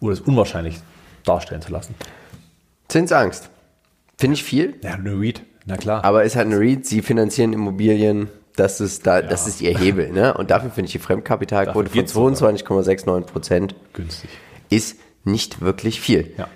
[0.00, 0.80] oder es unwahrscheinlich
[1.24, 1.94] darstellen zu lassen.
[2.88, 3.48] Zinsangst.
[4.18, 6.04] Finde ich viel, Ja, eine Read, na klar.
[6.04, 10.10] aber ist halt eine REIT, sie finanzieren Immobilien, das ist da, das ist ihr Hebel,
[10.12, 10.34] ne?
[10.34, 12.32] Und dafür finde ich die Fremdkapitalquote von geht's sogar.
[12.34, 14.28] 22,69 Prozent günstig.
[14.68, 16.32] ist nicht wirklich viel.
[16.36, 16.48] Ja.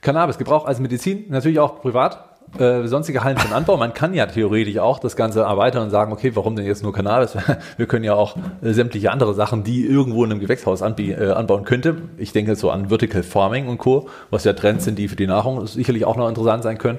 [0.00, 2.28] Cannabis, Gebrauch als Medizin, natürlich auch privat.
[2.58, 3.78] Äh, sonstige Hallen von Anbau.
[3.78, 6.92] Man kann ja theoretisch auch das Ganze erweitern und sagen, okay, warum denn jetzt nur
[6.92, 7.34] Cannabis?
[7.78, 11.30] Wir können ja auch äh, sämtliche andere Sachen, die irgendwo in einem Gewächshaus anbie- äh,
[11.30, 11.96] anbauen könnte.
[12.18, 15.26] Ich denke so an Vertical Farming und Co., was ja Trends sind, die für die
[15.26, 16.98] Nahrung sicherlich auch noch interessant sein können.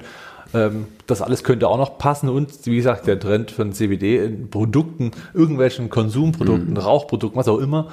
[0.54, 4.50] Ähm, das alles könnte auch noch passen und wie gesagt, der Trend von CBD in
[4.50, 7.88] Produkten, irgendwelchen Konsumprodukten, Rauchprodukten, was auch immer,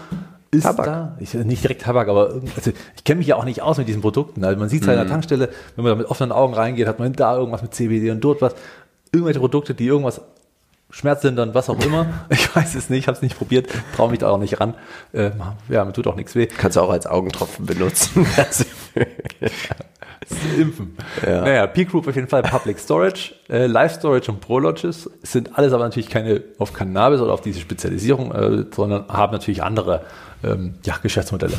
[0.51, 0.85] ist Tabak.
[0.85, 1.17] da.
[1.19, 4.01] Ich, nicht direkt Tabak, aber also ich kenne mich ja auch nicht aus mit diesen
[4.01, 4.43] Produkten.
[4.43, 6.87] Also man sieht es halt an der Tankstelle, wenn man da mit offenen Augen reingeht,
[6.87, 8.53] hat man da irgendwas mit CBD und dort was.
[9.13, 10.21] Irgendwelche Produkte, die irgendwas
[10.89, 12.05] Schmerzlindern, was auch immer.
[12.29, 14.75] Ich weiß es nicht, habe es nicht probiert, traue mich da auch nicht ran.
[15.13, 15.31] Äh,
[15.69, 16.47] ja, mir tut auch nichts weh.
[16.47, 18.25] Kannst du auch als Augentropfen benutzen.
[20.57, 20.95] Impfen.
[21.25, 25.83] Naja, P-Group auf jeden Fall Public Storage, äh, Live Storage und Prologis sind alles aber
[25.83, 30.05] natürlich keine auf Cannabis oder auf diese Spezialisierung, äh, sondern haben natürlich andere
[30.43, 31.53] ähm, ja, Geschäftsmodelle.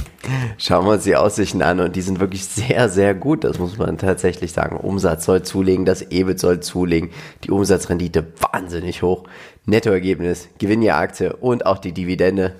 [0.58, 3.44] Schauen wir uns die Aussichten an und die sind wirklich sehr, sehr gut.
[3.44, 4.76] Das muss man tatsächlich sagen.
[4.76, 7.10] Umsatz soll zulegen, das EBIT soll zulegen,
[7.44, 9.24] die Umsatzrendite wahnsinnig hoch.
[9.66, 12.54] Nettoergebnis, Gewinn je Aktie und auch die Dividende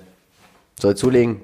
[0.79, 1.41] soll zulegen.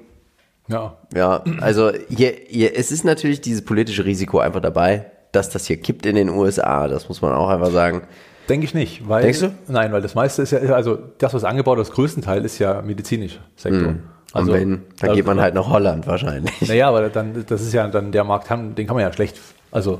[0.68, 5.66] Ja, Ja, also hier, hier, es ist natürlich dieses politische Risiko einfach dabei, dass das
[5.66, 6.88] hier kippt in den USA.
[6.88, 8.02] Das muss man auch einfach sagen.
[8.48, 9.08] Denke ich nicht.
[9.08, 9.54] Weil, Denkst du?
[9.68, 12.58] Nein, weil das meiste ist ja, also das, was angebaut ist, das größten Teil ist
[12.58, 13.94] ja medizinischer Sektor.
[14.32, 16.60] Also, Und wenn, dann geht man halt nach Holland wahrscheinlich.
[16.68, 19.36] Naja, aber dann, das ist ja dann der Markt, den kann man ja schlecht,
[19.72, 19.98] also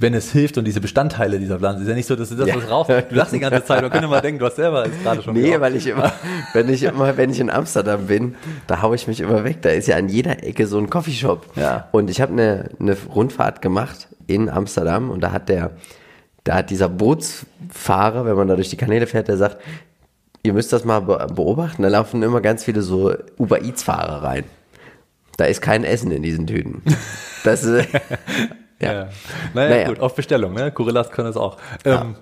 [0.00, 2.46] wenn es hilft und diese Bestandteile dieser Pflanze, ist ja nicht so, dass du das
[2.46, 2.54] Ja.
[2.56, 2.88] was rauchst.
[3.10, 5.34] Du lachst die ganze Zeit, man könnte mal denken, du hast selber jetzt gerade schon
[5.34, 5.60] Nee, geraucht.
[5.60, 6.12] weil ich immer,
[6.52, 8.36] wenn ich immer, wenn ich in Amsterdam bin,
[8.68, 9.60] da haue ich mich immer weg.
[9.62, 11.46] Da ist ja an jeder Ecke so ein Coffeeshop.
[11.56, 11.88] Ja.
[11.90, 15.72] Und ich habe eine, eine Rundfahrt gemacht in Amsterdam und da hat der,
[16.44, 19.56] da hat dieser Bootsfahrer, wenn man da durch die Kanäle fährt, der sagt,
[20.48, 24.22] ihr müsst das mal be- beobachten, da laufen immer ganz viele so Uber Eats Fahrer
[24.24, 24.44] rein.
[25.36, 26.82] Da ist kein Essen in diesen Tüten.
[27.44, 27.86] Das ist,
[28.80, 28.92] ja.
[28.92, 29.08] Ja.
[29.54, 29.88] Naja, Naja.
[29.88, 30.72] gut, auf Bestellung, ne?
[30.72, 31.58] Gorillas können es auch.
[31.84, 32.16] Ähm,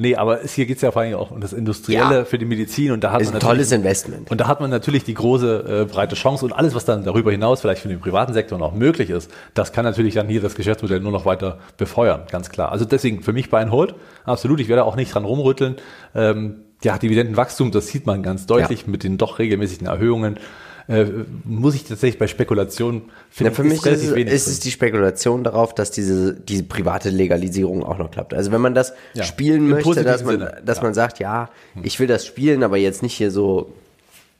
[0.00, 2.24] Nee, aber es, hier geht es ja vor allem auch um das Industrielle Ja.
[2.24, 4.30] für die Medizin und da hat Ist man ein natürlich- tolles Investment.
[4.30, 7.32] Und da hat man natürlich die große äh, breite Chance und alles, was dann darüber
[7.32, 10.54] hinaus vielleicht für den privaten Sektor noch möglich ist, das kann natürlich dann hier das
[10.54, 12.70] Geschäftsmodell nur noch weiter befeuern, ganz klar.
[12.70, 14.60] Also deswegen für mich Hold, absolut.
[14.60, 15.74] Ich werde auch nicht dran rumrütteln.
[16.14, 20.38] Ähm, ja, Dividendenwachstum, das sieht man ganz deutlich mit den doch regelmäßigen Erhöhungen.
[20.88, 21.04] Äh,
[21.44, 25.74] muss ich tatsächlich bei Spekulationen Ja, finden, für mich ist, ist es die Spekulation darauf,
[25.74, 28.32] dass diese, diese private Legalisierung auch noch klappt.
[28.32, 30.84] Also wenn man das Ja, spielen im möchte, dass man, Sinne, dass ja.
[30.84, 31.50] man sagt, ja,
[31.82, 33.70] ich will das spielen, aber jetzt nicht hier so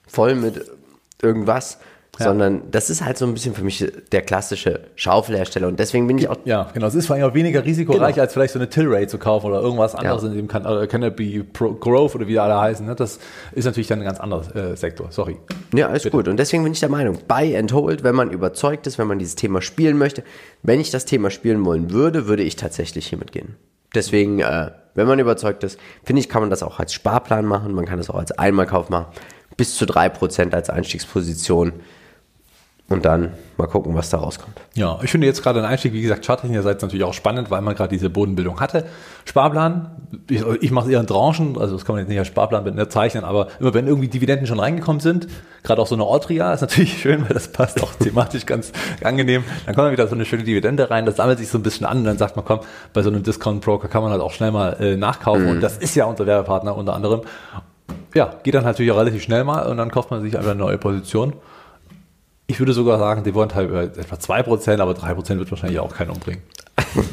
[0.07, 0.65] voll mit
[1.21, 1.77] irgendwas,
[2.19, 2.25] Ja.
[2.25, 6.17] sondern das ist halt so ein bisschen für mich der klassische Schaufelhersteller und deswegen bin
[6.17, 6.87] ich auch Ja, genau.
[6.87, 8.21] Es ist vor allem auch weniger risikoreich, Genau.
[8.21, 11.43] als vielleicht so eine Tilray zu kaufen oder irgendwas anderes in dem kan äh, Canopy
[11.43, 12.85] Pro Growth oder wie die alle heißen.
[12.85, 12.95] Ne?
[12.95, 13.19] Das
[13.53, 15.07] ist natürlich dann ein ganz anderer äh, Sektor.
[15.11, 15.37] Sorry.
[15.73, 16.27] Ja, alles gut.
[16.27, 19.19] Und deswegen bin ich der Meinung, buy and hold, wenn man überzeugt ist, wenn man
[19.19, 20.23] dieses Thema spielen möchte.
[20.61, 23.55] Wenn ich das Thema spielen wollen würde, würde ich tatsächlich hiermit gehen.
[23.95, 27.73] Deswegen, äh, wenn man überzeugt ist, finde ich, kann man das auch als Sparplan machen.
[27.73, 29.05] Man kann das auch als Einmalkauf machen.
[29.57, 31.73] Bis zu 3% als Einstiegsposition.
[32.89, 34.59] Und dann mal gucken, was da rauskommt.
[34.73, 37.75] Ja, ich finde jetzt gerade den Einstieg, wie gesagt, charttechnischerseits natürlich auch spannend, weil man
[37.75, 38.85] gerade diese Bodenbildung hatte.
[39.25, 39.91] Sparplan,
[40.27, 42.89] ich, ich mache es eher in Tranchen, also das kann man jetzt nicht als Sparplan
[42.89, 45.27] zeichnen, aber immer wenn irgendwie Dividenden schon reingekommen sind,
[45.61, 48.71] gerade auch so eine Altria ist natürlich schön, weil das passt auch thematisch ganz
[49.03, 49.43] angenehm.
[49.67, 51.85] Dann kommt dann wieder so eine schöne Dividende rein, das sammelt sich so ein bisschen
[51.85, 52.61] an und dann sagt man, komm,
[52.93, 55.95] bei so einem Discount-Broker kann man halt auch schnell mal äh, nachkaufen und das ist
[55.95, 57.21] ja unser Werbepartner unter anderem.
[58.15, 60.59] Ja, geht dann natürlich auch relativ schnell mal und dann kauft man sich einfach eine
[60.59, 61.33] neue Position.
[62.49, 66.09] Ich würde sogar sagen, die wollen halt etwa 2%, aber 3% wird wahrscheinlich auch keinen
[66.09, 66.41] umbringen.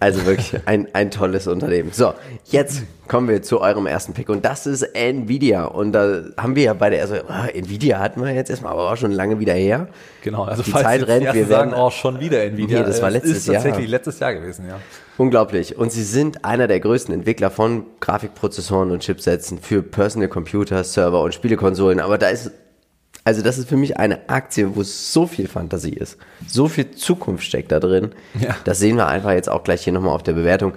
[0.00, 1.90] Also wirklich ein, ein tolles Unternehmen.
[1.92, 2.14] So,
[2.46, 5.64] jetzt kommen wir zu eurem ersten Pick und das ist Nvidia.
[5.64, 8.96] Und da haben wir ja beide, also ah, Nvidia hatten wir jetzt erstmal, aber auch
[8.96, 9.88] schon lange wieder her.
[10.22, 12.80] Genau, also Die falls Zeit jetzt rennt, die wir werden- sagen, oh, schon wieder Nvidia.
[12.80, 13.90] Nee, das war Es letztes ist tatsächlich Jahr.
[13.90, 14.78] letztes Jahr gewesen, ja.
[15.18, 15.76] Unglaublich.
[15.76, 21.20] Und sie sind einer der größten Entwickler von Grafikprozessoren und Chipsätzen für Personal Computer, Server
[21.20, 22.00] und Spielekonsolen.
[22.00, 22.50] Aber da ist,
[23.26, 26.16] also das ist für mich eine Aktie, wo so viel Fantasie ist.
[26.46, 28.12] So viel Zukunft steckt da drin.
[28.40, 28.54] Ja.
[28.62, 30.74] Das sehen wir einfach jetzt auch gleich hier nochmal auf der Bewertung.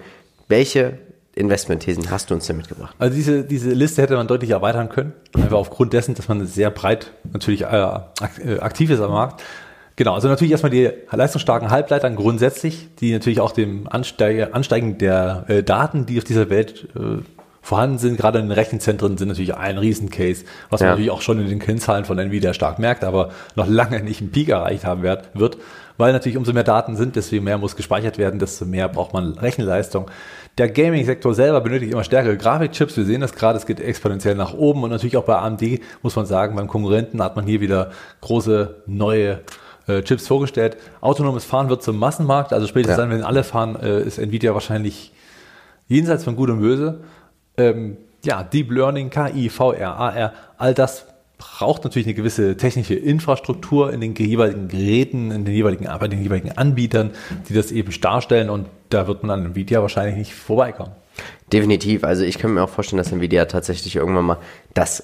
[0.48, 0.98] Welche
[1.36, 2.96] Investmentthesen hast du uns denn mitgebracht?
[2.98, 6.72] Also diese, diese Liste hätte man deutlich erweitern können, einfach aufgrund dessen, dass man sehr
[6.72, 9.44] breit natürlich äh, äh, aktiv ist am Markt.
[9.96, 15.44] Genau, also natürlich erstmal die leistungsstarken Halbleitern grundsätzlich, die natürlich auch dem Ansteig Ansteigen der
[15.50, 17.22] äh, Daten, die auf dieser Welt äh,
[17.62, 20.92] vorhanden sind, gerade in den Rechenzentren, sind natürlich ein Riesencase, was man Ja.
[20.94, 24.32] natürlich auch schon in den Kennzahlen von Nvidia stark merkt, aber noch lange nicht einen
[24.32, 25.58] Peak erreicht haben wird, wird,
[25.98, 29.34] weil natürlich umso mehr Daten sind, desto mehr muss gespeichert werden, desto mehr braucht man
[29.34, 30.10] Rechenleistung.
[30.58, 32.96] Der Gaming-Sektor selber benötigt immer stärkere Grafikchips.
[32.98, 36.16] Wir sehen das gerade, es geht exponentiell nach oben und natürlich auch bei AMD muss
[36.16, 37.92] man sagen, beim Konkurrenten hat man hier wieder
[38.22, 39.42] große neue
[39.88, 40.78] äh, Chips vorgestellt.
[41.02, 43.04] Autonomes Fahren wird zum Massenmarkt, also spätestens Ja.
[43.04, 45.12] dann, wenn alle fahren, äh, ist Nvidia wahrscheinlich
[45.88, 47.00] jenseits von Gut und Böse.
[47.60, 51.06] Ähm, ja, Deep Learning, KI, VR, AR, all das
[51.38, 56.22] braucht natürlich eine gewisse technische Infrastruktur in den jeweiligen Geräten, in den jeweiligen, bei den
[56.22, 57.12] jeweiligen Anbietern,
[57.48, 60.92] die das eben darstellen und da wird man an Nvidia wahrscheinlich nicht vorbeikommen.
[61.52, 62.04] Definitiv.
[62.04, 64.38] Also ich kann mir auch vorstellen, dass Nvidia tatsächlich irgendwann mal
[64.74, 65.04] das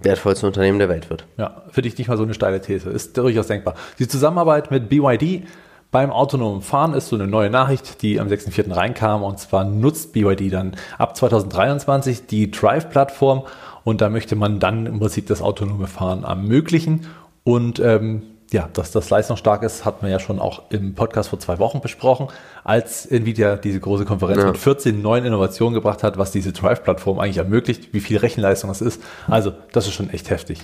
[0.00, 1.26] wertvollste Unternehmen der Welt wird.
[1.36, 2.90] Ja, finde ich nicht mal so eine steile These.
[2.90, 3.74] Ist durchaus denkbar.
[3.98, 5.44] Die Zusammenarbeit mit BYD
[5.92, 8.74] beim autonomen Fahren ist so eine neue Nachricht, die am 6.4.
[8.74, 9.22] reinkam.
[9.22, 13.42] Und zwar nutzt BYD dann ab 2023 die Drive-Plattform
[13.84, 17.06] und da möchte man dann im Prinzip das autonome Fahren ermöglichen.
[17.44, 21.38] Und ähm, ja, dass das leistungsstark ist, hat man ja schon auch im Podcast vor
[21.38, 22.28] zwei Wochen besprochen,
[22.64, 24.46] als Nvidia diese große Konferenz Ja.
[24.46, 28.80] mit 14 neuen Innovationen gebracht hat, was diese Drive-Plattform eigentlich ermöglicht, wie viel Rechenleistung das
[28.82, 29.02] ist.
[29.26, 30.60] Also, das ist schon echt heftig.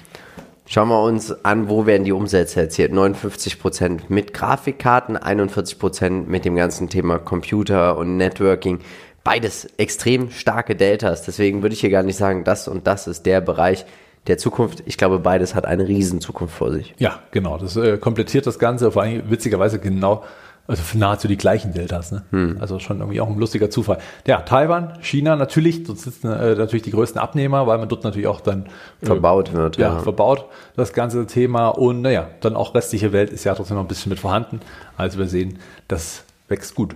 [0.70, 2.92] Schauen wir uns an, wo werden die Umsätze erzielt?
[2.92, 8.80] 59% mit Grafikkarten, 41% mit dem ganzen Thema Computer und Networking.
[9.24, 11.22] Beides extrem starke Deltas.
[11.22, 13.86] Deswegen würde ich hier gar nicht sagen, das und das ist der Bereich
[14.26, 14.82] der Zukunft.
[14.84, 16.94] Ich glaube, beides hat eine riesen Zukunft vor sich.
[16.98, 17.56] Ja, genau.
[17.56, 20.22] Das äh, komplettiert das Ganze, vor allem witzigerweise genau,
[20.68, 22.12] also für nahezu die gleichen Deltas.
[22.12, 22.56] Ne?
[22.60, 23.98] Also schon irgendwie auch ein lustiger Zufall.
[24.26, 28.28] Ja, Taiwan, China natürlich, dort sitzen äh, natürlich die größten Abnehmer, weil man dort natürlich
[28.28, 28.66] auch dann
[29.00, 29.98] äh, Verbaut wird, ja, ja.
[30.00, 30.44] verbaut,
[30.76, 31.68] das ganze Thema.
[31.68, 34.60] Und naja, dann auch restliche Welt ist ja trotzdem noch ein bisschen mit vorhanden.
[34.98, 36.94] Also wir sehen, das wächst gut.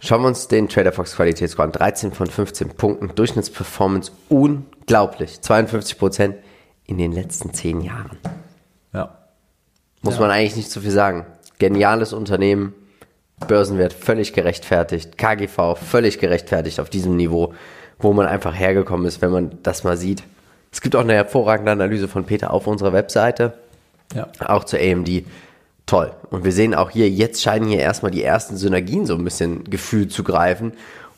[0.00, 1.72] Schauen wir uns den Trader Fox Qualitätsscore an.
[1.72, 3.14] 13 von 15 Punkten.
[3.14, 5.38] Durchschnittsperformance unglaublich.
[5.42, 6.34] 52%
[6.86, 8.18] in den letzten 10 Jahren.
[8.92, 9.16] Ja.
[10.02, 10.20] Muss Ja.
[10.20, 11.24] man eigentlich nicht zu viel sagen.
[11.58, 12.74] Geniales Unternehmen,
[13.46, 17.54] Börsenwert völlig gerechtfertigt, KGV völlig gerechtfertigt auf diesem Niveau,
[17.98, 20.22] wo man einfach hergekommen ist, wenn man das mal sieht.
[20.72, 23.54] Es gibt auch eine hervorragende Analyse von Peter auf unserer Webseite,
[24.14, 24.28] Ja.
[24.40, 25.24] auch zur AMD.
[25.86, 26.12] Toll.
[26.30, 29.64] Und wir sehen auch hier, jetzt scheinen hier erstmal die ersten Synergien so ein bisschen
[29.64, 30.72] gefühlt zu greifen.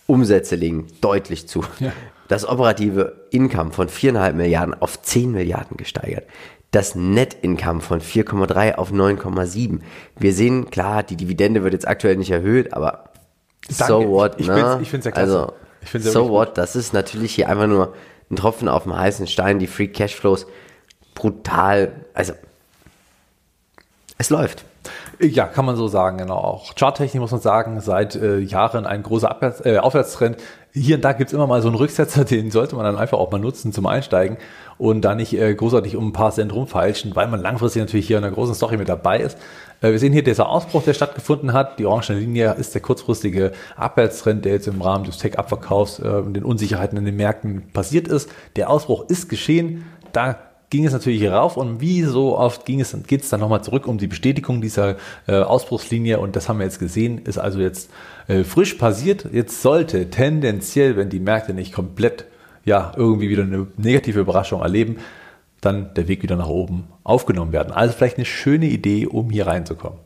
[0.06, 1.64] Umsätze legen deutlich zu.
[1.80, 1.92] Ja.
[2.28, 6.24] Das operative Income von 4,5 Milliarden auf 10 Milliarden gesteigert.
[6.72, 9.80] Das Net-Income von 4,3 auf 9,7.
[10.18, 13.10] Wir sehen, klar, die Dividende wird jetzt aktuell nicht erhöht, aber
[13.68, 13.84] Danke.
[13.86, 14.54] so what, Ich- ich ne?
[14.56, 15.38] find's- ich find's ja klasse.
[15.40, 15.52] Also,
[15.82, 17.94] Ich find's ja so what, das ist natürlich hier einfach nur
[18.30, 19.58] ein Tropfen auf dem heißen Stein.
[19.58, 20.46] Die Free Cashflows
[21.14, 22.32] brutal, also
[24.18, 24.64] es läuft.
[25.20, 26.36] Ja, kann man so sagen, genau.
[26.36, 30.36] Auch charttechnisch muss man sagen, seit äh, Jahren ein großer Abwärts, äh, Aufwärtstrend.
[30.72, 33.30] Hier und da gibt's immer mal so einen Rücksetzer, den sollte man dann einfach auch
[33.30, 34.36] mal nutzen zum Einsteigen
[34.76, 38.18] und da nicht äh, großartig um ein paar Cent rumfeilschen, weil man langfristig natürlich hier
[38.18, 39.38] in einer großen Story mit dabei ist.
[39.80, 41.78] Äh, wir sehen hier dieser Ausbruch, der stattgefunden hat.
[41.78, 46.34] Die orange Linie ist der kurzfristige Abwärtstrend, der jetzt im Rahmen des Tech-Abverkaufs äh, und
[46.34, 48.30] den Unsicherheiten in den Märkten passiert ist.
[48.56, 49.86] Der Ausbruch ist geschehen.
[50.12, 50.36] Da
[50.70, 53.86] ging es natürlich rauf und wie so oft ging es, geht es dann nochmal zurück
[53.86, 57.90] um die Bestätigung dieser äh, Ausbruchslinie und das haben wir jetzt gesehen, ist also jetzt
[58.26, 59.28] äh, frisch passiert.
[59.32, 62.26] Jetzt sollte tendenziell, wenn die Märkte nicht komplett
[62.64, 64.98] ja irgendwie wieder eine negative Überraschung erleben,
[65.60, 67.72] dann der Weg wieder nach oben aufgenommen werden.
[67.72, 69.98] Also vielleicht eine schöne Idee, um hier reinzukommen.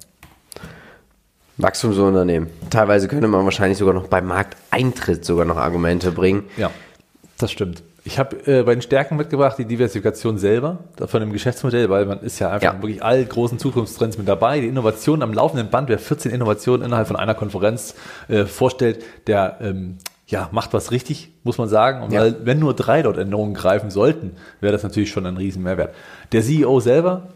[1.56, 2.48] Wachstumsunternehmen.
[2.70, 6.44] Teilweise könnte man wahrscheinlich sogar noch beim Markteintritt sogar noch Argumente bringen.
[6.56, 6.70] Ja,
[7.38, 7.82] das stimmt.
[8.02, 12.20] Ich habe äh, bei den Stärken mitgebracht die Diversifikation selber von dem Geschäftsmodell, weil man
[12.20, 12.82] ist ja einfach Ja.
[12.82, 14.60] wirklich all großen Zukunftstrends mit dabei.
[14.60, 17.94] Die Innovation am laufenden Band, wer 14 Innovationen innerhalb von einer Konferenz
[18.28, 22.02] äh, vorstellt, der ähm, ja, macht was richtig, muss man sagen.
[22.02, 22.20] Und Ja.
[22.22, 25.94] weil, wenn nur drei dort Änderungen greifen sollten, wäre das natürlich schon ein riesen Mehrwert.
[26.32, 27.28] Der CEO selber,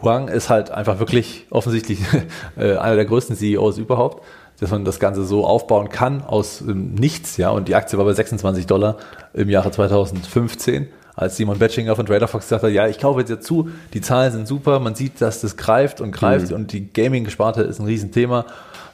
[0.00, 1.98] Huang, ist halt einfach wirklich offensichtlich
[2.56, 4.24] äh, einer der größten CEOs überhaupt,
[4.60, 7.50] dass man das Ganze so aufbauen kann aus ähm, nichts, ja.
[7.50, 8.96] Und die Aktie war bei 26 Dollar
[9.34, 13.30] im Jahre 2015, als Simon Betchinger von Trader Fox gesagt hat, ja, ich kaufe jetzt
[13.30, 16.92] ja zu, die Zahlen sind super, man sieht, dass das greift und greift und die
[16.92, 18.44] Gaming-Gesparte ist ein Riesenthema.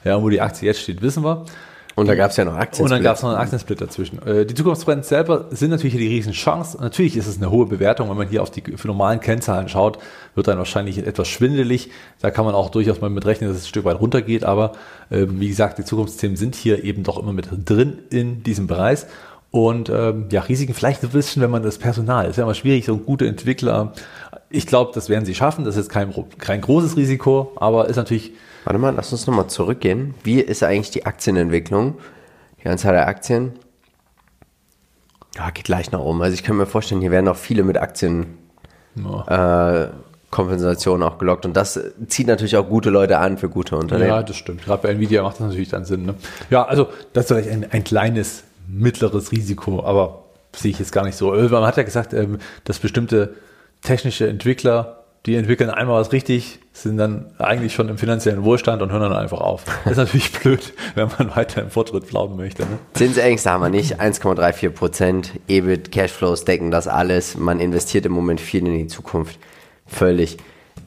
[0.05, 1.45] Ja, wo die Aktie jetzt steht, wissen wir.
[1.95, 2.83] Und da gab es ja noch Aktien.
[2.83, 4.25] Und dann gab es noch einen Aktiensplit dazwischen.
[4.25, 6.77] Äh, Die Zukunftstrends selber sind natürlich hier die Riesenchance.
[6.79, 9.99] Natürlich ist es eine hohe Bewertung, wenn man hier auf die für normalen Kennzahlen schaut,
[10.33, 11.91] wird dann wahrscheinlich etwas schwindelig.
[12.19, 14.43] Da kann man auch durchaus mal mit rechnen, dass es ein Stück weit runtergeht.
[14.43, 14.71] Aber
[15.11, 19.05] ähm, wie gesagt, die Zukunftsthemen sind hier eben doch immer mit drin in diesem Bereich.
[19.51, 22.85] Und ähm, ja, Risiken vielleicht ein bisschen, wenn man das Personal ist ja immer schwierig,
[22.85, 23.93] so gute Entwickler.
[24.49, 25.63] Ich glaube, das werden sie schaffen.
[25.63, 28.31] Das ist kein, kein großes Risiko, aber ist natürlich
[28.63, 30.13] Warte mal, lass uns nochmal zurückgehen.
[30.23, 31.97] Wie ist eigentlich die Aktienentwicklung?
[32.63, 33.53] Die Anzahl der Aktien
[35.35, 36.21] ja, geht leicht nach oben.
[36.21, 38.37] Also ich kann mir vorstellen, hier werden auch viele mit Aktien
[39.27, 39.87] äh,
[40.29, 41.45] Kompensation auch gelockt.
[41.45, 44.09] Und das zieht natürlich auch gute Leute an für gute Unternehmen.
[44.09, 44.63] Ja, das stimmt.
[44.65, 46.05] Gerade bei Nvidia macht das natürlich dann Sinn.
[46.05, 46.15] Ne?
[46.49, 50.23] Ja, also das ist vielleicht ein, ein kleines, mittleres Risiko, aber
[50.55, 51.31] sehe ich jetzt gar nicht so.
[51.31, 53.35] Man hat ja gesagt, ähm, dass bestimmte
[53.81, 58.91] technische Entwickler, die entwickeln einmal was richtig, sind dann eigentlich schon im finanziellen Wohlstand und
[58.91, 59.63] hören dann einfach auf.
[59.83, 62.63] Das ist natürlich blöd, wenn man weiter im Fortschritt glauben möchte.
[62.63, 62.79] Ne?
[62.93, 64.01] Zinsängste haben wir nicht.
[64.01, 65.31] 1,34 Prozent.
[65.47, 67.37] EBIT, Cashflows decken das alles.
[67.37, 69.39] Man investiert im Moment viel in die Zukunft.
[69.85, 70.37] Völlig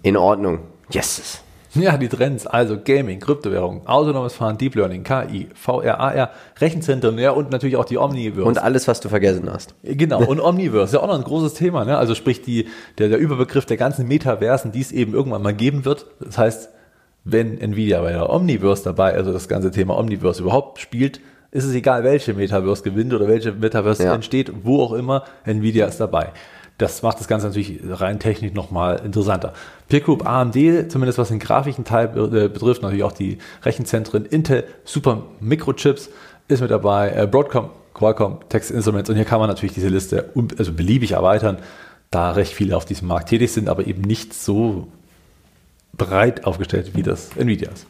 [0.03, 0.59] in Ordnung.
[0.91, 1.41] Yes.
[1.81, 7.31] Ja, die Trends, also Gaming, Kryptowährung, autonomes Fahren, Deep Learning, KI, VR, AR, Rechenzentren, ja,
[7.31, 8.49] und natürlich auch die Omniverse.
[8.49, 9.75] Und alles, was du vergessen hast.
[9.83, 11.99] Genau, und Omniverse ja auch noch ein großes Thema, ne?
[11.99, 12.67] Also sprich die,
[12.99, 16.07] der, der Überbegriff der ganzen Metaversen, die es eben irgendwann mal geben wird.
[16.21, 16.71] Das heißt,
[17.25, 21.75] wenn Nvidia bei der Omniverse dabei, also das ganze Thema Omniverse überhaupt spielt, ist es
[21.75, 24.15] egal, welche Metaverse gewinnt oder welche Metaverse Ja.
[24.15, 26.33] entsteht, wo auch immer, Nvidia ist dabei.
[26.79, 29.55] Das macht das Ganze natürlich rein technisch nochmal interessanter.
[29.89, 30.55] Peer Group AMD,
[30.91, 36.11] zumindest was den grafischen Teil äh, betrifft, natürlich auch die Rechenzentren, Intel, Super Mikrochips
[36.49, 40.31] ist mit dabei, äh, Broadcom, Qualcomm, Text Instruments und hier kann man natürlich diese Liste
[40.59, 41.59] also beliebig erweitern,
[42.11, 44.89] da recht viele auf diesem Markt tätig sind, aber eben nicht so
[45.97, 47.87] breit aufgestellt, wie das Nvidia ist.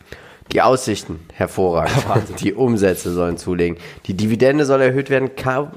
[0.52, 1.94] Die Aussichten hervorragend.
[2.40, 3.78] Die Umsätze sollen zulegen.
[4.06, 5.30] Die Dividende soll erhöht werden.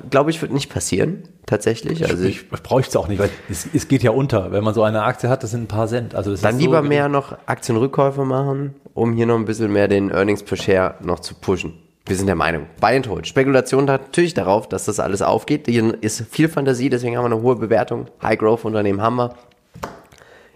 [0.10, 1.24] Glaube ich, wird nicht passieren.
[1.46, 2.08] Tatsächlich.
[2.08, 4.52] Also ich, ich bräuchte es auch nicht, weil es, es geht ja unter.
[4.52, 6.14] Wenn man so eine Aktie hat, das sind ein paar Cent.
[6.14, 9.88] Also dann ist lieber so, mehr noch Aktienrückkäufe machen, um hier noch ein bisschen mehr
[9.88, 11.74] den Earnings per Share noch zu pushen.
[12.06, 12.68] Wir sind der Meinung.
[12.80, 13.28] Buy and hold.
[13.28, 15.68] Spekulation natürlich darauf, dass das alles aufgeht.
[15.68, 18.08] Hier ist viel Fantasie, deswegen haben wir eine hohe Bewertung.
[18.22, 19.36] High Growth Unternehmen haben wir.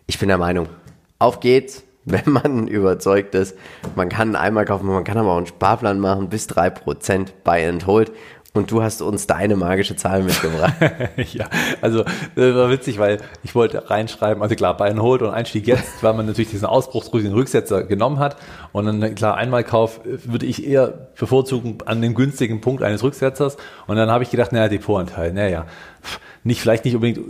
[0.06, 0.68] Ich bin der Meinung.
[1.20, 3.58] Auf geht's, wenn man überzeugt ist.
[3.96, 7.88] Man kann einmal kaufen, man kann aber auch einen Sparplan machen, bis 3% Buy and
[7.88, 8.12] hold.
[8.56, 10.76] Und du hast uns deine magische Zahl mitgebracht.
[11.34, 11.50] ja,
[11.82, 12.04] also
[12.36, 15.92] das war witzig, weil ich wollte reinschreiben, also klar, Buy and Hold und Einstieg jetzt,
[16.04, 18.38] weil man natürlich diesen Ausbruchsdruck, den Rücksetzer genommen hat.
[18.72, 23.58] Und dann, klar, Einmalkauf würde ich eher bevorzugen an dem günstigen Punkt eines Rücksetzers.
[23.88, 25.66] Und dann habe ich gedacht, naja, Depotanteil, naja,
[26.44, 27.22] nicht, vielleicht nicht unbedingt,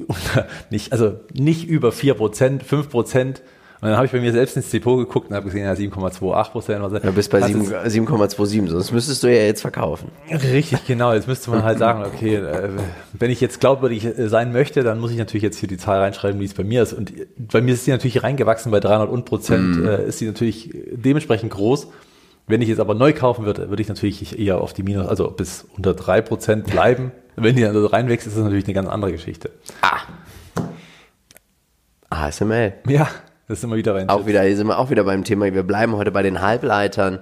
[0.72, 3.42] nicht, also nicht über 4%, 5%.
[3.84, 6.52] Und dann habe ich bei mir selbst ins Depot geguckt und habe gesehen, ja, 7,28
[6.52, 6.82] Prozent.
[7.04, 10.08] Du bist bei das 7 ist- 7,27, sonst müsstest du ja jetzt verkaufen.
[10.32, 11.12] Richtig, genau.
[11.12, 12.70] Jetzt müsste man halt sagen, okay, äh,
[13.12, 16.00] wenn ich jetzt glaubwürdig äh, sein möchte, dann muss ich natürlich jetzt hier die Zahl
[16.00, 16.94] reinschreiben, wie es bei mir ist.
[16.94, 17.12] Und
[17.52, 21.52] bei mir ist die natürlich reingewachsen bei 300 und Prozent, äh, ist sie natürlich dementsprechend
[21.52, 21.88] groß.
[22.48, 25.30] Wenn ich jetzt aber neu kaufen würde, würde ich natürlich eher auf die Minus, also
[25.30, 27.12] bis unter 3 Prozent bleiben.
[27.36, 29.50] Wenn die dann so reinwächst, ist das natürlich eine ganz andere Geschichte.
[32.10, 32.74] ASML.
[32.88, 33.08] Ja,
[33.48, 34.10] das ist immer wieder rein.
[34.10, 35.54] Auch wieder, hier sind wir auch wieder beim Thema.
[35.54, 37.20] Wir bleiben heute bei den Halbleitern.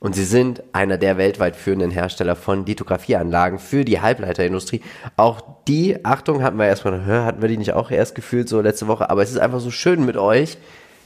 [0.00, 4.80] Und sie sind einer der weltweit führenden Hersteller von Lithografieanlagen für die Halbleiterindustrie.
[5.16, 8.86] Auch die, Achtung, hatten wir erstmal, hatten wir die nicht auch erst gefühlt so letzte
[8.86, 10.56] Woche, aber es ist einfach so schön mit euch,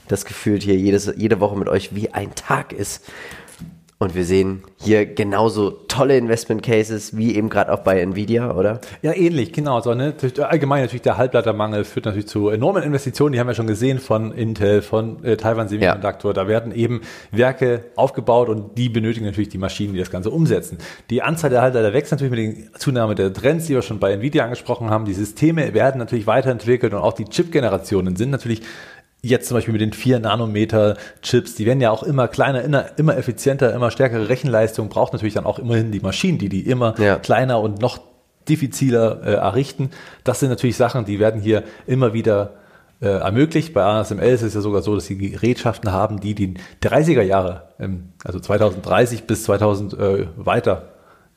[0.07, 3.09] dass gefühlt hier jedes, jede Woche mit euch wie ein Tag ist.
[4.03, 8.81] Und wir sehen hier genauso tolle Investment Cases wie eben gerade auch bei Nvidia, oder?
[9.01, 9.79] Ja, ähnlich, genau.
[9.79, 10.07] So, ne?
[10.07, 13.31] Natürlich- Allgemein natürlich der Halbleitermangel führt natürlich zu enormen Investitionen.
[13.31, 16.33] Die haben wir schon gesehen von Intel, von äh, Taiwan Semiconductor.
[16.33, 16.99] Da werden eben
[17.31, 20.79] Werke aufgebaut und die benötigen natürlich die Maschinen, die das Ganze umsetzen.
[21.09, 24.11] Die Anzahl der Halbleiter wächst natürlich mit der Zunahme der Trends, die wir schon bei
[24.11, 25.05] Nvidia angesprochen haben.
[25.05, 28.63] Die Systeme werden natürlich weiterentwickelt und auch die Chip-Generationen sind natürlich
[29.25, 32.61] Jetzt zum Beispiel mit den 4 Nanometer Chips, die werden ja auch immer kleiner,
[32.97, 36.93] immer, effizienter, immer stärkere Rechenleistung, braucht natürlich dann auch immerhin die Maschinen, die die immer
[36.99, 37.15] Ja.
[37.15, 37.99] kleiner und noch
[38.49, 39.91] diffiziler äh, errichten.
[40.25, 42.55] Das sind natürlich Sachen, die werden hier immer wieder
[43.01, 43.73] äh, ermöglicht.
[43.73, 47.69] Bei ASML ist es ja sogar so, dass sie Gerätschaften haben, die die 30er Jahre,
[47.79, 50.89] ähm, also 2030 bis 2000 äh, weiter,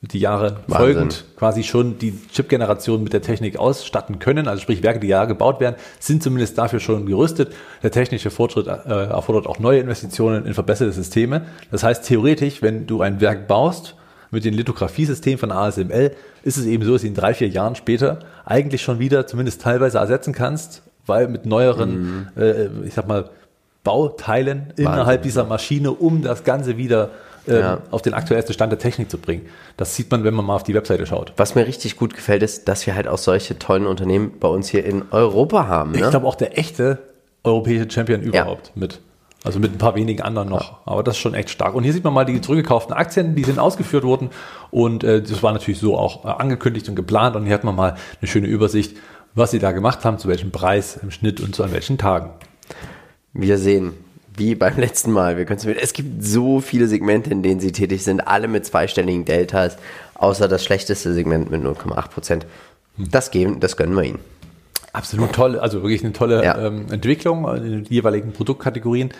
[0.02, 0.76] die Jahre Wahnsinn.
[0.76, 4.46] folgend quasi schon die Chip-Generation mit der Technik ausstatten können.
[4.46, 7.52] Also sprich, Werke, die ja gebaut werden, sind zumindest dafür schon gerüstet.
[7.82, 11.46] Der technische Fortschritt äh, erfordert auch neue Investitionen in verbesserte Systeme.
[11.70, 13.96] Das heißt, theoretisch, wenn du ein Werk baust,
[14.30, 17.76] mit dem Lithografiesysteem von ASML ist es eben so, dass du in drei, vier Jahren
[17.76, 23.30] später eigentlich schon wieder zumindest teilweise ersetzen kannst, weil mit neueren, äh, ich sag mal,
[23.84, 27.10] Bauteilen innerhalb dieser Maschine, um das Ganze wieder
[27.48, 27.78] ähm, Ja.
[27.90, 29.46] auf den aktuellsten Stand der Technik zu bringen.
[29.76, 31.32] Das sieht man, wenn man mal auf die Webseite schaut.
[31.36, 34.68] Was mir richtig gut gefällt, ist, dass wir halt auch solche tollen Unternehmen bei uns
[34.68, 35.92] hier in Europa haben.
[35.92, 36.00] Ne?
[36.00, 36.98] Ich glaube auch der echte
[37.44, 39.00] europäische Champion überhaupt mit.
[39.44, 40.78] Also mit ein paar wenigen anderen noch.
[40.86, 41.74] Aber das ist schon echt stark.
[41.74, 44.30] Und hier sieht man mal die zurückgekauften Aktien, die sind ausgeführt worden.
[44.72, 47.36] Und äh, das war natürlich so auch äh, angekündigt und geplant.
[47.36, 48.96] Und hier hat man mal eine schöne Übersicht,
[49.36, 52.30] was sie da gemacht haben, zu welchem Preis im Schnitt und zu an welchen Tagen.
[53.34, 53.92] Wir sehen,
[54.36, 58.04] wie beim letzten Mal, wir können es gibt so viele Segmente, in denen sie tätig
[58.04, 59.76] sind, alle mit zweistelligen Deltas,
[60.14, 62.46] außer das schlechteste Segment mit 0,8 Prozent.
[62.96, 64.18] Das geben, das gönnen wir ihnen.
[64.92, 66.56] Absolut toll, also wirklich eine tolle Ja.
[66.68, 69.10] ähm, Entwicklung in den jeweiligen Produktkategorien.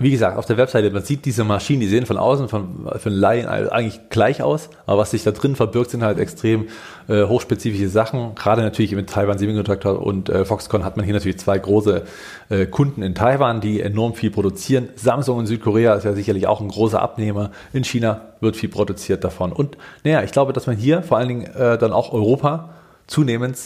[0.00, 3.12] Wie gesagt, auf der Webseite, man sieht diese Maschinen, die sehen von außen, von, von
[3.12, 6.68] Laien eigentlich gleich aus, aber was sich da drin verbirgt, sind halt extrem
[7.08, 8.36] äh, hochspezifische Sachen.
[8.36, 12.04] Gerade natürlich mit Taiwan Semiconductor und äh, Foxconn hat man hier natürlich zwei große
[12.48, 14.90] äh, Kunden in Taiwan, die enorm viel produzieren.
[14.94, 17.50] Samsung in Südkorea ist ja sicherlich auch ein großer Abnehmer.
[17.72, 19.52] In China wird viel produziert davon.
[19.52, 22.70] Und naja, ich glaube, dass man hier vor allen Dingen äh, dann auch Europa
[23.08, 23.56] zunehmend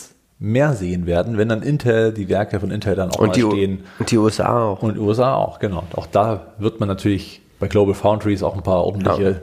[0.42, 3.42] mehr sehen werden, wenn dann Intel, die Werke von Intel dann auch Und mal die,
[3.42, 3.84] stehen.
[4.00, 4.82] und die USA auch.
[4.82, 5.84] Und USA auch, genau.
[5.94, 9.36] Auch da wird man natürlich bei Global Foundries auch ein paar ordentliche Ja.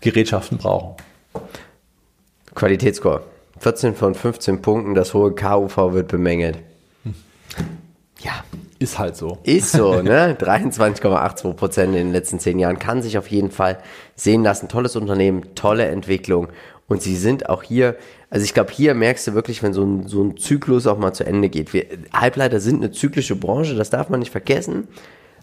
[0.00, 0.94] Gerätschaften brauchen.
[2.54, 3.20] Qualitätsscore.
[3.58, 6.58] 14 von 15 Punkten, das hohe KUV wird bemängelt.
[8.20, 8.32] Ja,
[8.78, 9.38] Ist halt so.
[9.44, 10.34] Ist so, ne?
[10.40, 13.78] 23,82 Prozent in den letzten zehn Jahren kann sich auf jeden Fall
[14.14, 14.68] sehen lassen.
[14.68, 16.48] Tolles Unternehmen, tolle Entwicklung.
[16.88, 17.96] Und sie sind auch hier,
[18.30, 21.12] also ich glaube, hier merkst du wirklich, wenn so ein, so ein Zyklus auch mal
[21.12, 21.72] zu Ende geht.
[21.72, 24.88] Wir, Halbleiter sind eine zyklische Branche, das darf man nicht vergessen.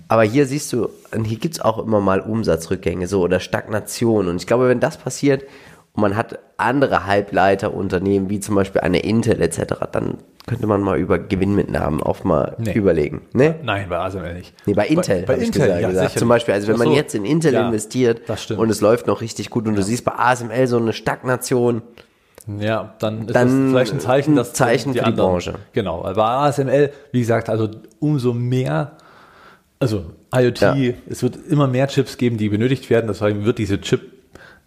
[0.09, 0.89] Aber hier siehst du,
[1.25, 4.27] hier gibt's auch immer mal Umsatzrückgänge so oder Stagnation.
[4.27, 5.43] Und ich glaube, wenn das passiert
[5.93, 10.99] und man hat andere Halbleiterunternehmen, wie zum Beispiel eine Intel etc., dann könnte man mal
[10.99, 12.73] über Gewinnmitnahmen auch mal Nee.
[12.73, 13.21] überlegen.
[13.33, 13.55] Ne?
[13.63, 14.53] Nein, bei ASML nicht.
[14.65, 16.19] Nee, bei Intel, Bei, bei Intel, gesagt, ja, gesagt.
[16.19, 16.95] Zum Beispiel, also wenn Ach man so.
[16.95, 18.21] jetzt in Intel Ja, investiert
[18.57, 21.81] und es läuft noch richtig gut und du siehst bei ASML so eine Stagnation,
[22.59, 25.53] Ja, dann ist Dann das vielleicht ein Zeichen, ein dass Zeichen für die anderen- Branche.
[25.71, 28.93] Genau, weil bei ASML, wie gesagt, also umso mehr,
[29.79, 30.75] also IoT, Ja.
[31.09, 34.01] es wird immer mehr Chips geben, die benötigt werden, deswegen wird diese Chip,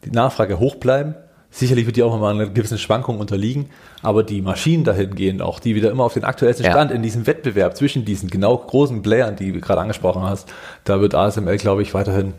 [0.05, 1.15] die Nachfrage hoch bleiben.
[1.51, 3.71] Sicherlich wird die auch mal einer gewissen Schwankung unterliegen,
[4.03, 6.73] aber die Maschinen dahingehend auch, die wieder immer auf den aktuellsten Ja.
[6.73, 10.53] Stand in diesem Wettbewerb zwischen diesen genau großen Playern, die du gerade angesprochen hast,
[10.85, 12.35] da wird ASML, glaube ich, weiterhin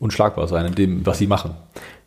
[0.00, 1.54] unschlagbar sein in dem, was sie machen.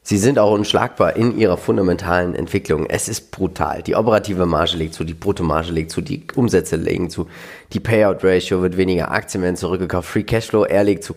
[0.04, 2.86] Sie sind auch unschlagbar in ihrer fundamentalen Entwicklung.
[2.88, 3.84] Es ist brutal.
[3.84, 7.28] Die operative Marge legt zu, die Bruttomarge legt zu, die Umsätze legen zu,
[7.74, 11.16] die Payout-Ratio wird weniger, Aktien werden zurückgekauft, Free Cashflow, er legt zu.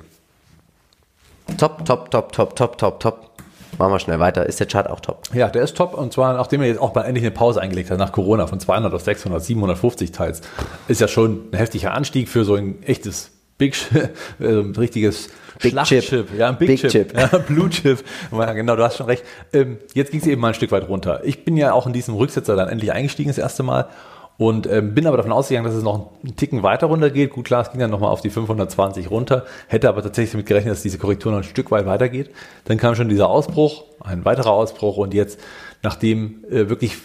[1.58, 3.30] Top, top, top, top, top, top, top.
[3.78, 4.46] Machen wir schnell weiter.
[4.46, 5.22] Ist der Chart auch top?
[5.34, 7.90] Ja, der ist top und zwar nachdem er jetzt auch mal endlich eine Pause eingelegt
[7.90, 10.42] hat nach Corona von 200 auf 600, 750 teils.
[10.88, 13.76] Ist ja schon ein heftiger Anstieg für so ein echtes Big
[14.38, 15.28] äh, richtiges
[15.60, 16.28] Big Schlachtschiff, Chip.
[16.36, 17.18] ja, ein Big, Big Chip, Chip.
[17.18, 18.04] Ja, Blue Chip.
[18.32, 19.24] Ja, genau, du hast schon recht.
[19.52, 21.20] Ähm, jetzt ging es eben mal ein Stück weit runter.
[21.24, 23.88] Ich bin ja auch in diesem Rücksetzer dann endlich eingestiegen das erste Mal
[24.36, 27.30] und ähm, bin aber davon ausgegangen, dass es noch einen Ticken weiter runter geht.
[27.30, 30.72] Gut, klar, es ging dann nochmal auf die 520 runter, hätte aber tatsächlich damit gerechnet,
[30.72, 32.30] dass diese Korrektur noch ein Stück weit weitergeht.
[32.64, 35.38] Dann kam schon dieser Ausbruch, ein weiterer Ausbruch und jetzt,
[35.82, 36.96] nachdem äh, wirklich,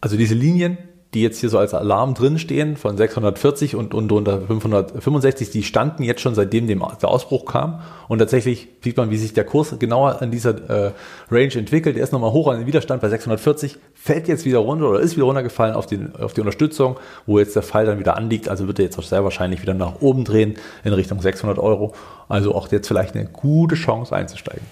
[0.00, 0.76] also diese Linien,
[1.14, 6.04] die jetzt hier so als Alarm drinstehen von 640 und, und unter 565, die standen
[6.04, 7.80] jetzt schon seitdem dem, der Ausbruch kam.
[8.08, 10.92] Und tatsächlich sieht man, wie sich der Kurs genauer an dieser äh,
[11.30, 11.98] Range entwickelt.
[11.98, 15.16] Er ist nochmal hoch an den Widerstand bei 640, fällt jetzt wieder runter oder ist
[15.16, 16.96] wieder runtergefallen auf, den, auf die Unterstützung,
[17.26, 18.48] wo jetzt der Fall dann wieder anliegt.
[18.48, 21.92] Also wird er jetzt auch sehr wahrscheinlich wieder nach oben drehen in Richtung 600 Euro.
[22.28, 24.64] Also auch jetzt vielleicht eine gute Chance einzusteigen.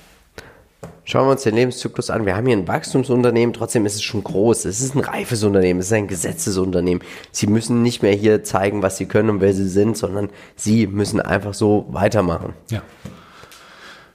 [1.11, 2.25] Schauen wir uns den Lebenszyklus an.
[2.25, 4.65] Wir haben hier ein Wachstumsunternehmen, trotzdem ist es schon groß.
[4.65, 7.03] Es ist ein reifes Unternehmen, es ist ein Gesetzesunternehmen.
[7.33, 10.87] Sie müssen nicht mehr hier zeigen, was sie können und wer sie sind, sondern sie
[10.87, 12.55] müssen einfach so weitermachen.
[12.71, 12.83] Ja.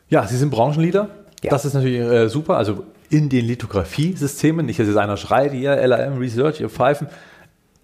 [0.07, 1.09] Ja, sie sind Branchenleader.
[1.43, 1.49] Ja.
[1.49, 2.55] Das ist natürlich äh, super.
[2.55, 7.07] Also in den Lithografie-Systemen, nicht, dass jetzt einer schreit, hier LRM Research, ihr Pfeifen.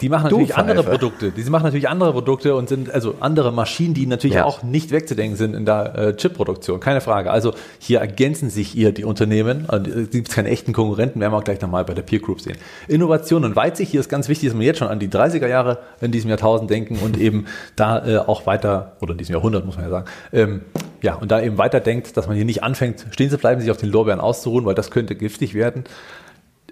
[0.02, 0.98] Die machen Du natürlich andere Pfeife.
[0.98, 1.32] Produkte.
[1.32, 4.46] Die machen natürlich andere Produkte und sind also andere Maschinen, die natürlich Ja.
[4.46, 6.80] auch nicht wegzudenken sind in der äh, Chip-Produktion.
[6.80, 7.32] Keine Frage.
[7.32, 9.66] Also hier ergänzen sich ihr die Unternehmen.
[9.72, 12.42] Und es gibt keine echten Konkurrenten, werden wir auch gleich nochmal bei der Peer Group
[12.42, 12.58] sehen.
[12.88, 15.80] Innovation und Weitsicht, hier ist ganz wichtig, dass wir jetzt schon an die 30er Jahre
[16.02, 17.46] in diesem Jahrtausend denken und eben
[17.76, 20.62] da äh, auch weiter, oder in diesem Jahrhundert muss man ja sagen, ähm,
[21.02, 23.72] ja, und da eben weiter denkt, dass man hier nicht anfängt, stehen zu bleiben, sich
[23.72, 25.84] auf den Lorbeeren auszuruhen, weil das könnte giftig werden.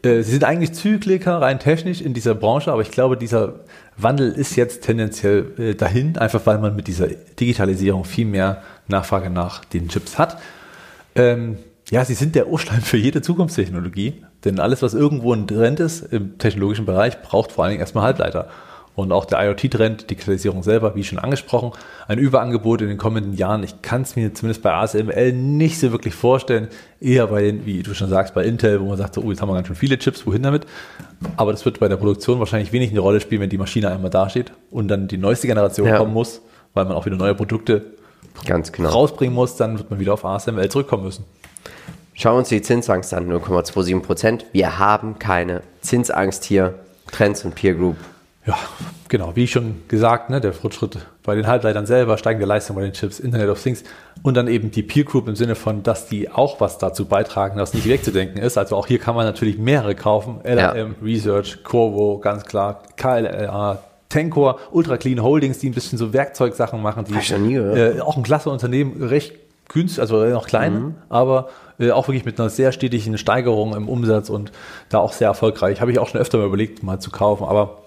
[0.03, 3.61] Äh, Sie sind eigentlich Zykliker rein technisch in dieser Branche, aber ich glaube, dieser
[3.97, 9.29] Wandel ist jetzt tendenziell äh, dahin, einfach weil man mit dieser Digitalisierung viel mehr Nachfrage
[9.29, 10.39] nach den Chips hat.
[11.15, 11.57] Ähm,
[11.89, 16.01] ja, sie sind der Urstein für jede Zukunftstechnologie, denn alles, was irgendwo ein Trend ist
[16.13, 18.47] im technologischen Bereich, braucht vor allen Dingen erstmal Halbleiter.
[18.99, 21.71] Und auch der IoT-Trend, Digitalisierung selber, wie schon angesprochen,
[22.07, 23.63] ein Überangebot in den kommenden Jahren.
[23.63, 26.67] Ich kann es mir zumindest bei ASML nicht so wirklich vorstellen.
[26.99, 29.41] Eher bei den, wie du schon sagst, bei Intel, wo man sagt, so, oh, jetzt
[29.41, 30.65] haben wir ganz schön viele Chips, wohin damit?
[31.37, 34.09] Aber das wird bei der Produktion wahrscheinlich wenig eine Rolle spielen, wenn die Maschine einmal
[34.09, 35.97] dasteht und dann die neueste Generation Ja.
[35.97, 36.41] kommen muss,
[36.73, 37.83] weil man auch wieder neue Produkte
[38.45, 38.89] Ganz genau.
[38.89, 41.23] rausbringen muss, dann wird man wieder auf ASML zurückkommen müssen.
[42.13, 44.45] Schauen wir uns die Zinsangst an, 0,27 Prozent.
[44.51, 46.75] Wir haben keine Zinsangst hier.
[47.11, 47.95] Trends und Peer Group.
[48.49, 48.57] Ja,
[49.09, 52.93] genau, wie schon gesagt, ne, der Fortschritt bei den Halbleitern selber, steigende Leistung bei den
[52.93, 53.83] Chips, Internet of Things
[54.23, 57.59] und dann eben die Peer Group im Sinne von, dass die auch was dazu beitragen,
[57.59, 58.57] dass nicht wegzudenken ist.
[58.57, 60.39] Also auch hier kann man natürlich mehrere kaufen.
[60.43, 63.77] LRM, Research, Corvo, ganz klar, KLA,
[64.09, 67.55] Tencor, Ultra Clean Holdings, die ein bisschen so Werkzeugsachen machen, die nie.
[67.55, 69.33] Äh, auch ein klasse Unternehmen, recht
[69.67, 70.95] günstig, also noch klein, Mhm.
[71.09, 74.51] aber äh, auch wirklich mit einer sehr stetigen Steigerung im Umsatz und
[74.89, 75.79] da auch sehr erfolgreich.
[75.81, 77.83] Habe ich auch schon öfter mal überlegt, mal zu kaufen, aber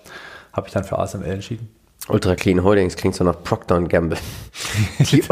[0.53, 1.69] habe ich dann für ASML entschieden.
[2.09, 4.19] Ultra Clean Holdings klingt so nach Procter Gamble.
[4.99, 5.23] Die,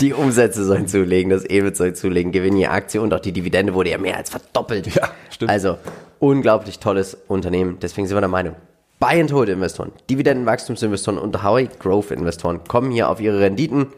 [0.00, 3.74] die Umsätze sollen zulegen, das EBIT soll zulegen, Gewinn je Aktie und auch die Dividende
[3.74, 4.94] wurde ja mehr als verdoppelt.
[4.94, 5.50] Ja, stimmt.
[5.50, 5.76] Also
[6.18, 7.78] unglaublich tolles Unternehmen.
[7.82, 8.56] Deswegen sind wir der Meinung,
[8.98, 13.88] Buy and Hold Investoren, Dividendenwachstumsinvestoren und High Growth Investoren kommen hier auf ihre Renditen.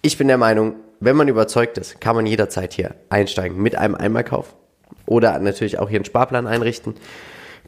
[0.00, 3.94] Ich bin der Meinung, wenn man überzeugt ist, kann man jederzeit hier einsteigen mit einem
[3.94, 4.54] Einmalkauf
[5.04, 6.94] oder natürlich auch hier einen Sparplan einrichten.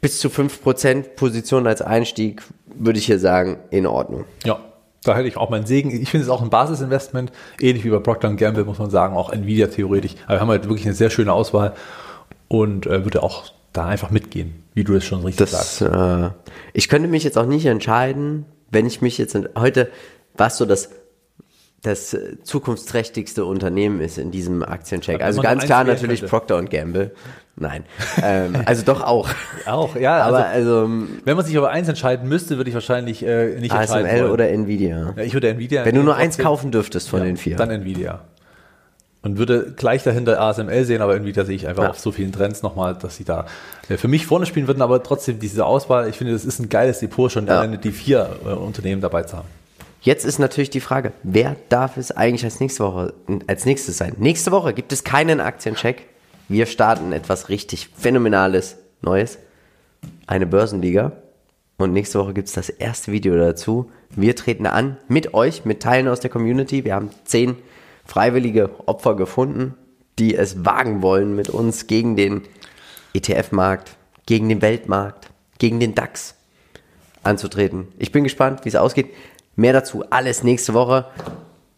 [0.01, 4.25] Bis zu 5% Position als Einstieg würde ich hier sagen, in Ordnung.
[4.43, 4.59] Ja,
[5.03, 5.91] da hätte ich auch meinen Segen.
[5.91, 9.31] Ich finde es auch ein Basisinvestment, ähnlich wie bei Procter Gamble, muss man sagen, auch
[9.31, 10.15] Nvidia theoretisch.
[10.25, 11.73] Aber wir haben halt wirklich eine sehr schöne Auswahl
[12.47, 15.81] und äh, würde auch da einfach mitgehen, wie du es schon richtig sagst.
[15.81, 16.29] Das, äh,
[16.73, 19.89] ich könnte mich jetzt auch nicht entscheiden, wenn ich mich jetzt heute,
[20.35, 20.89] was so das
[21.81, 25.21] das äh, zukunftsträchtigste Unternehmen ist in diesem Aktiencheck.
[25.21, 26.29] Also ganz klar natürlich könnte.
[26.29, 27.11] Procter und Gamble.
[27.55, 27.83] Nein,
[28.23, 29.29] ähm, also doch auch.
[29.65, 30.21] Auch, ja.
[30.23, 30.89] Aber also, also
[31.25, 34.49] wenn man sich aber eins entscheiden müsste, würde ich wahrscheinlich äh, nicht entscheiden ASML oder
[34.49, 35.13] Nvidia.
[35.15, 35.85] ja, ich würde Nvidia.
[35.85, 37.57] Wenn du nur eins kaufen dürftest von ja, den vier.
[37.57, 38.21] Dann Nvidia.
[39.23, 41.89] Und würde gleich dahinter ASML sehen, aber Nvidia sehe ich einfach Ja.
[41.91, 43.45] auf so vielen Trends nochmal, dass sie da
[43.89, 46.69] äh, für mich vorne spielen würden, aber trotzdem diese Auswahl, ich finde, das ist ein
[46.69, 49.47] geiles Depot, schon alleine die vier äh, Unternehmen dabei zu haben.
[50.03, 53.13] Jetzt ist natürlich die Frage, wer darf es eigentlich als nächste Woche
[53.45, 54.15] als nächstes sein?
[54.17, 56.07] Nächste Woche gibt es keinen Aktiencheck.
[56.47, 59.37] Wir starten etwas richtig phänomenales Neues.
[60.25, 61.11] Eine Börsenliga.
[61.77, 63.91] Und nächste Woche gibt es das erste Video dazu.
[64.09, 66.83] Wir treten an mit euch, mit Teilen aus der Community.
[66.83, 67.57] Wir haben zehn
[68.03, 69.75] freiwillige Opfer gefunden,
[70.17, 72.41] die es wagen wollen mit uns gegen den
[73.13, 73.91] ETF-Markt,
[74.25, 75.29] gegen den Weltmarkt,
[75.59, 76.33] gegen den DAX
[77.23, 77.87] anzutreten.
[77.99, 79.09] Ich bin gespannt, wie es ausgeht.
[79.55, 81.05] Mehr dazu alles nächste Woche.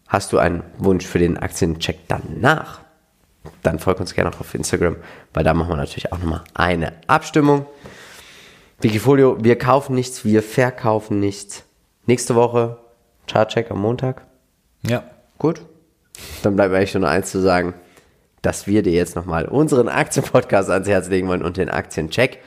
[0.08, 2.80] Hast du einen Wunsch für den Aktiencheck danach?
[3.62, 4.96] Dann folg uns gerne auch auf Instagram,
[5.32, 7.66] weil da machen wir natürlich auch nochmal eine Abstimmung.
[8.80, 11.64] Wikifolio, wir kaufen nichts, wir verkaufen nichts.
[12.06, 12.78] Nächste Woche
[13.26, 14.26] Chartcheck am Montag.
[14.86, 15.04] Ja.
[15.38, 15.62] Gut.
[16.42, 17.74] Dann bleibt mir eigentlich nur eins zu sagen,
[18.42, 22.40] dass wir dir jetzt nochmal unseren Aktienpodcast ans Herz legen wollen und den Aktiencheck.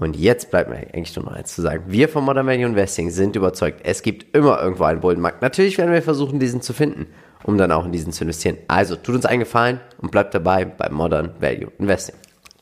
[0.00, 1.84] Und jetzt bleibt mir eigentlich nur noch eins zu sagen.
[1.86, 5.42] Wir von Modern Value Investing sind überzeugt, es gibt immer irgendwo einen Bullenmarkt.
[5.42, 7.06] Natürlich werden wir versuchen, diesen zu finden,
[7.44, 8.56] um dann auch in diesen zu investieren.
[8.66, 12.16] Also tut uns einen Gefallen und bleibt dabei bei Modern Value Investing.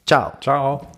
[0.04, 0.32] Ciao.
[0.40, 0.97] Ciao.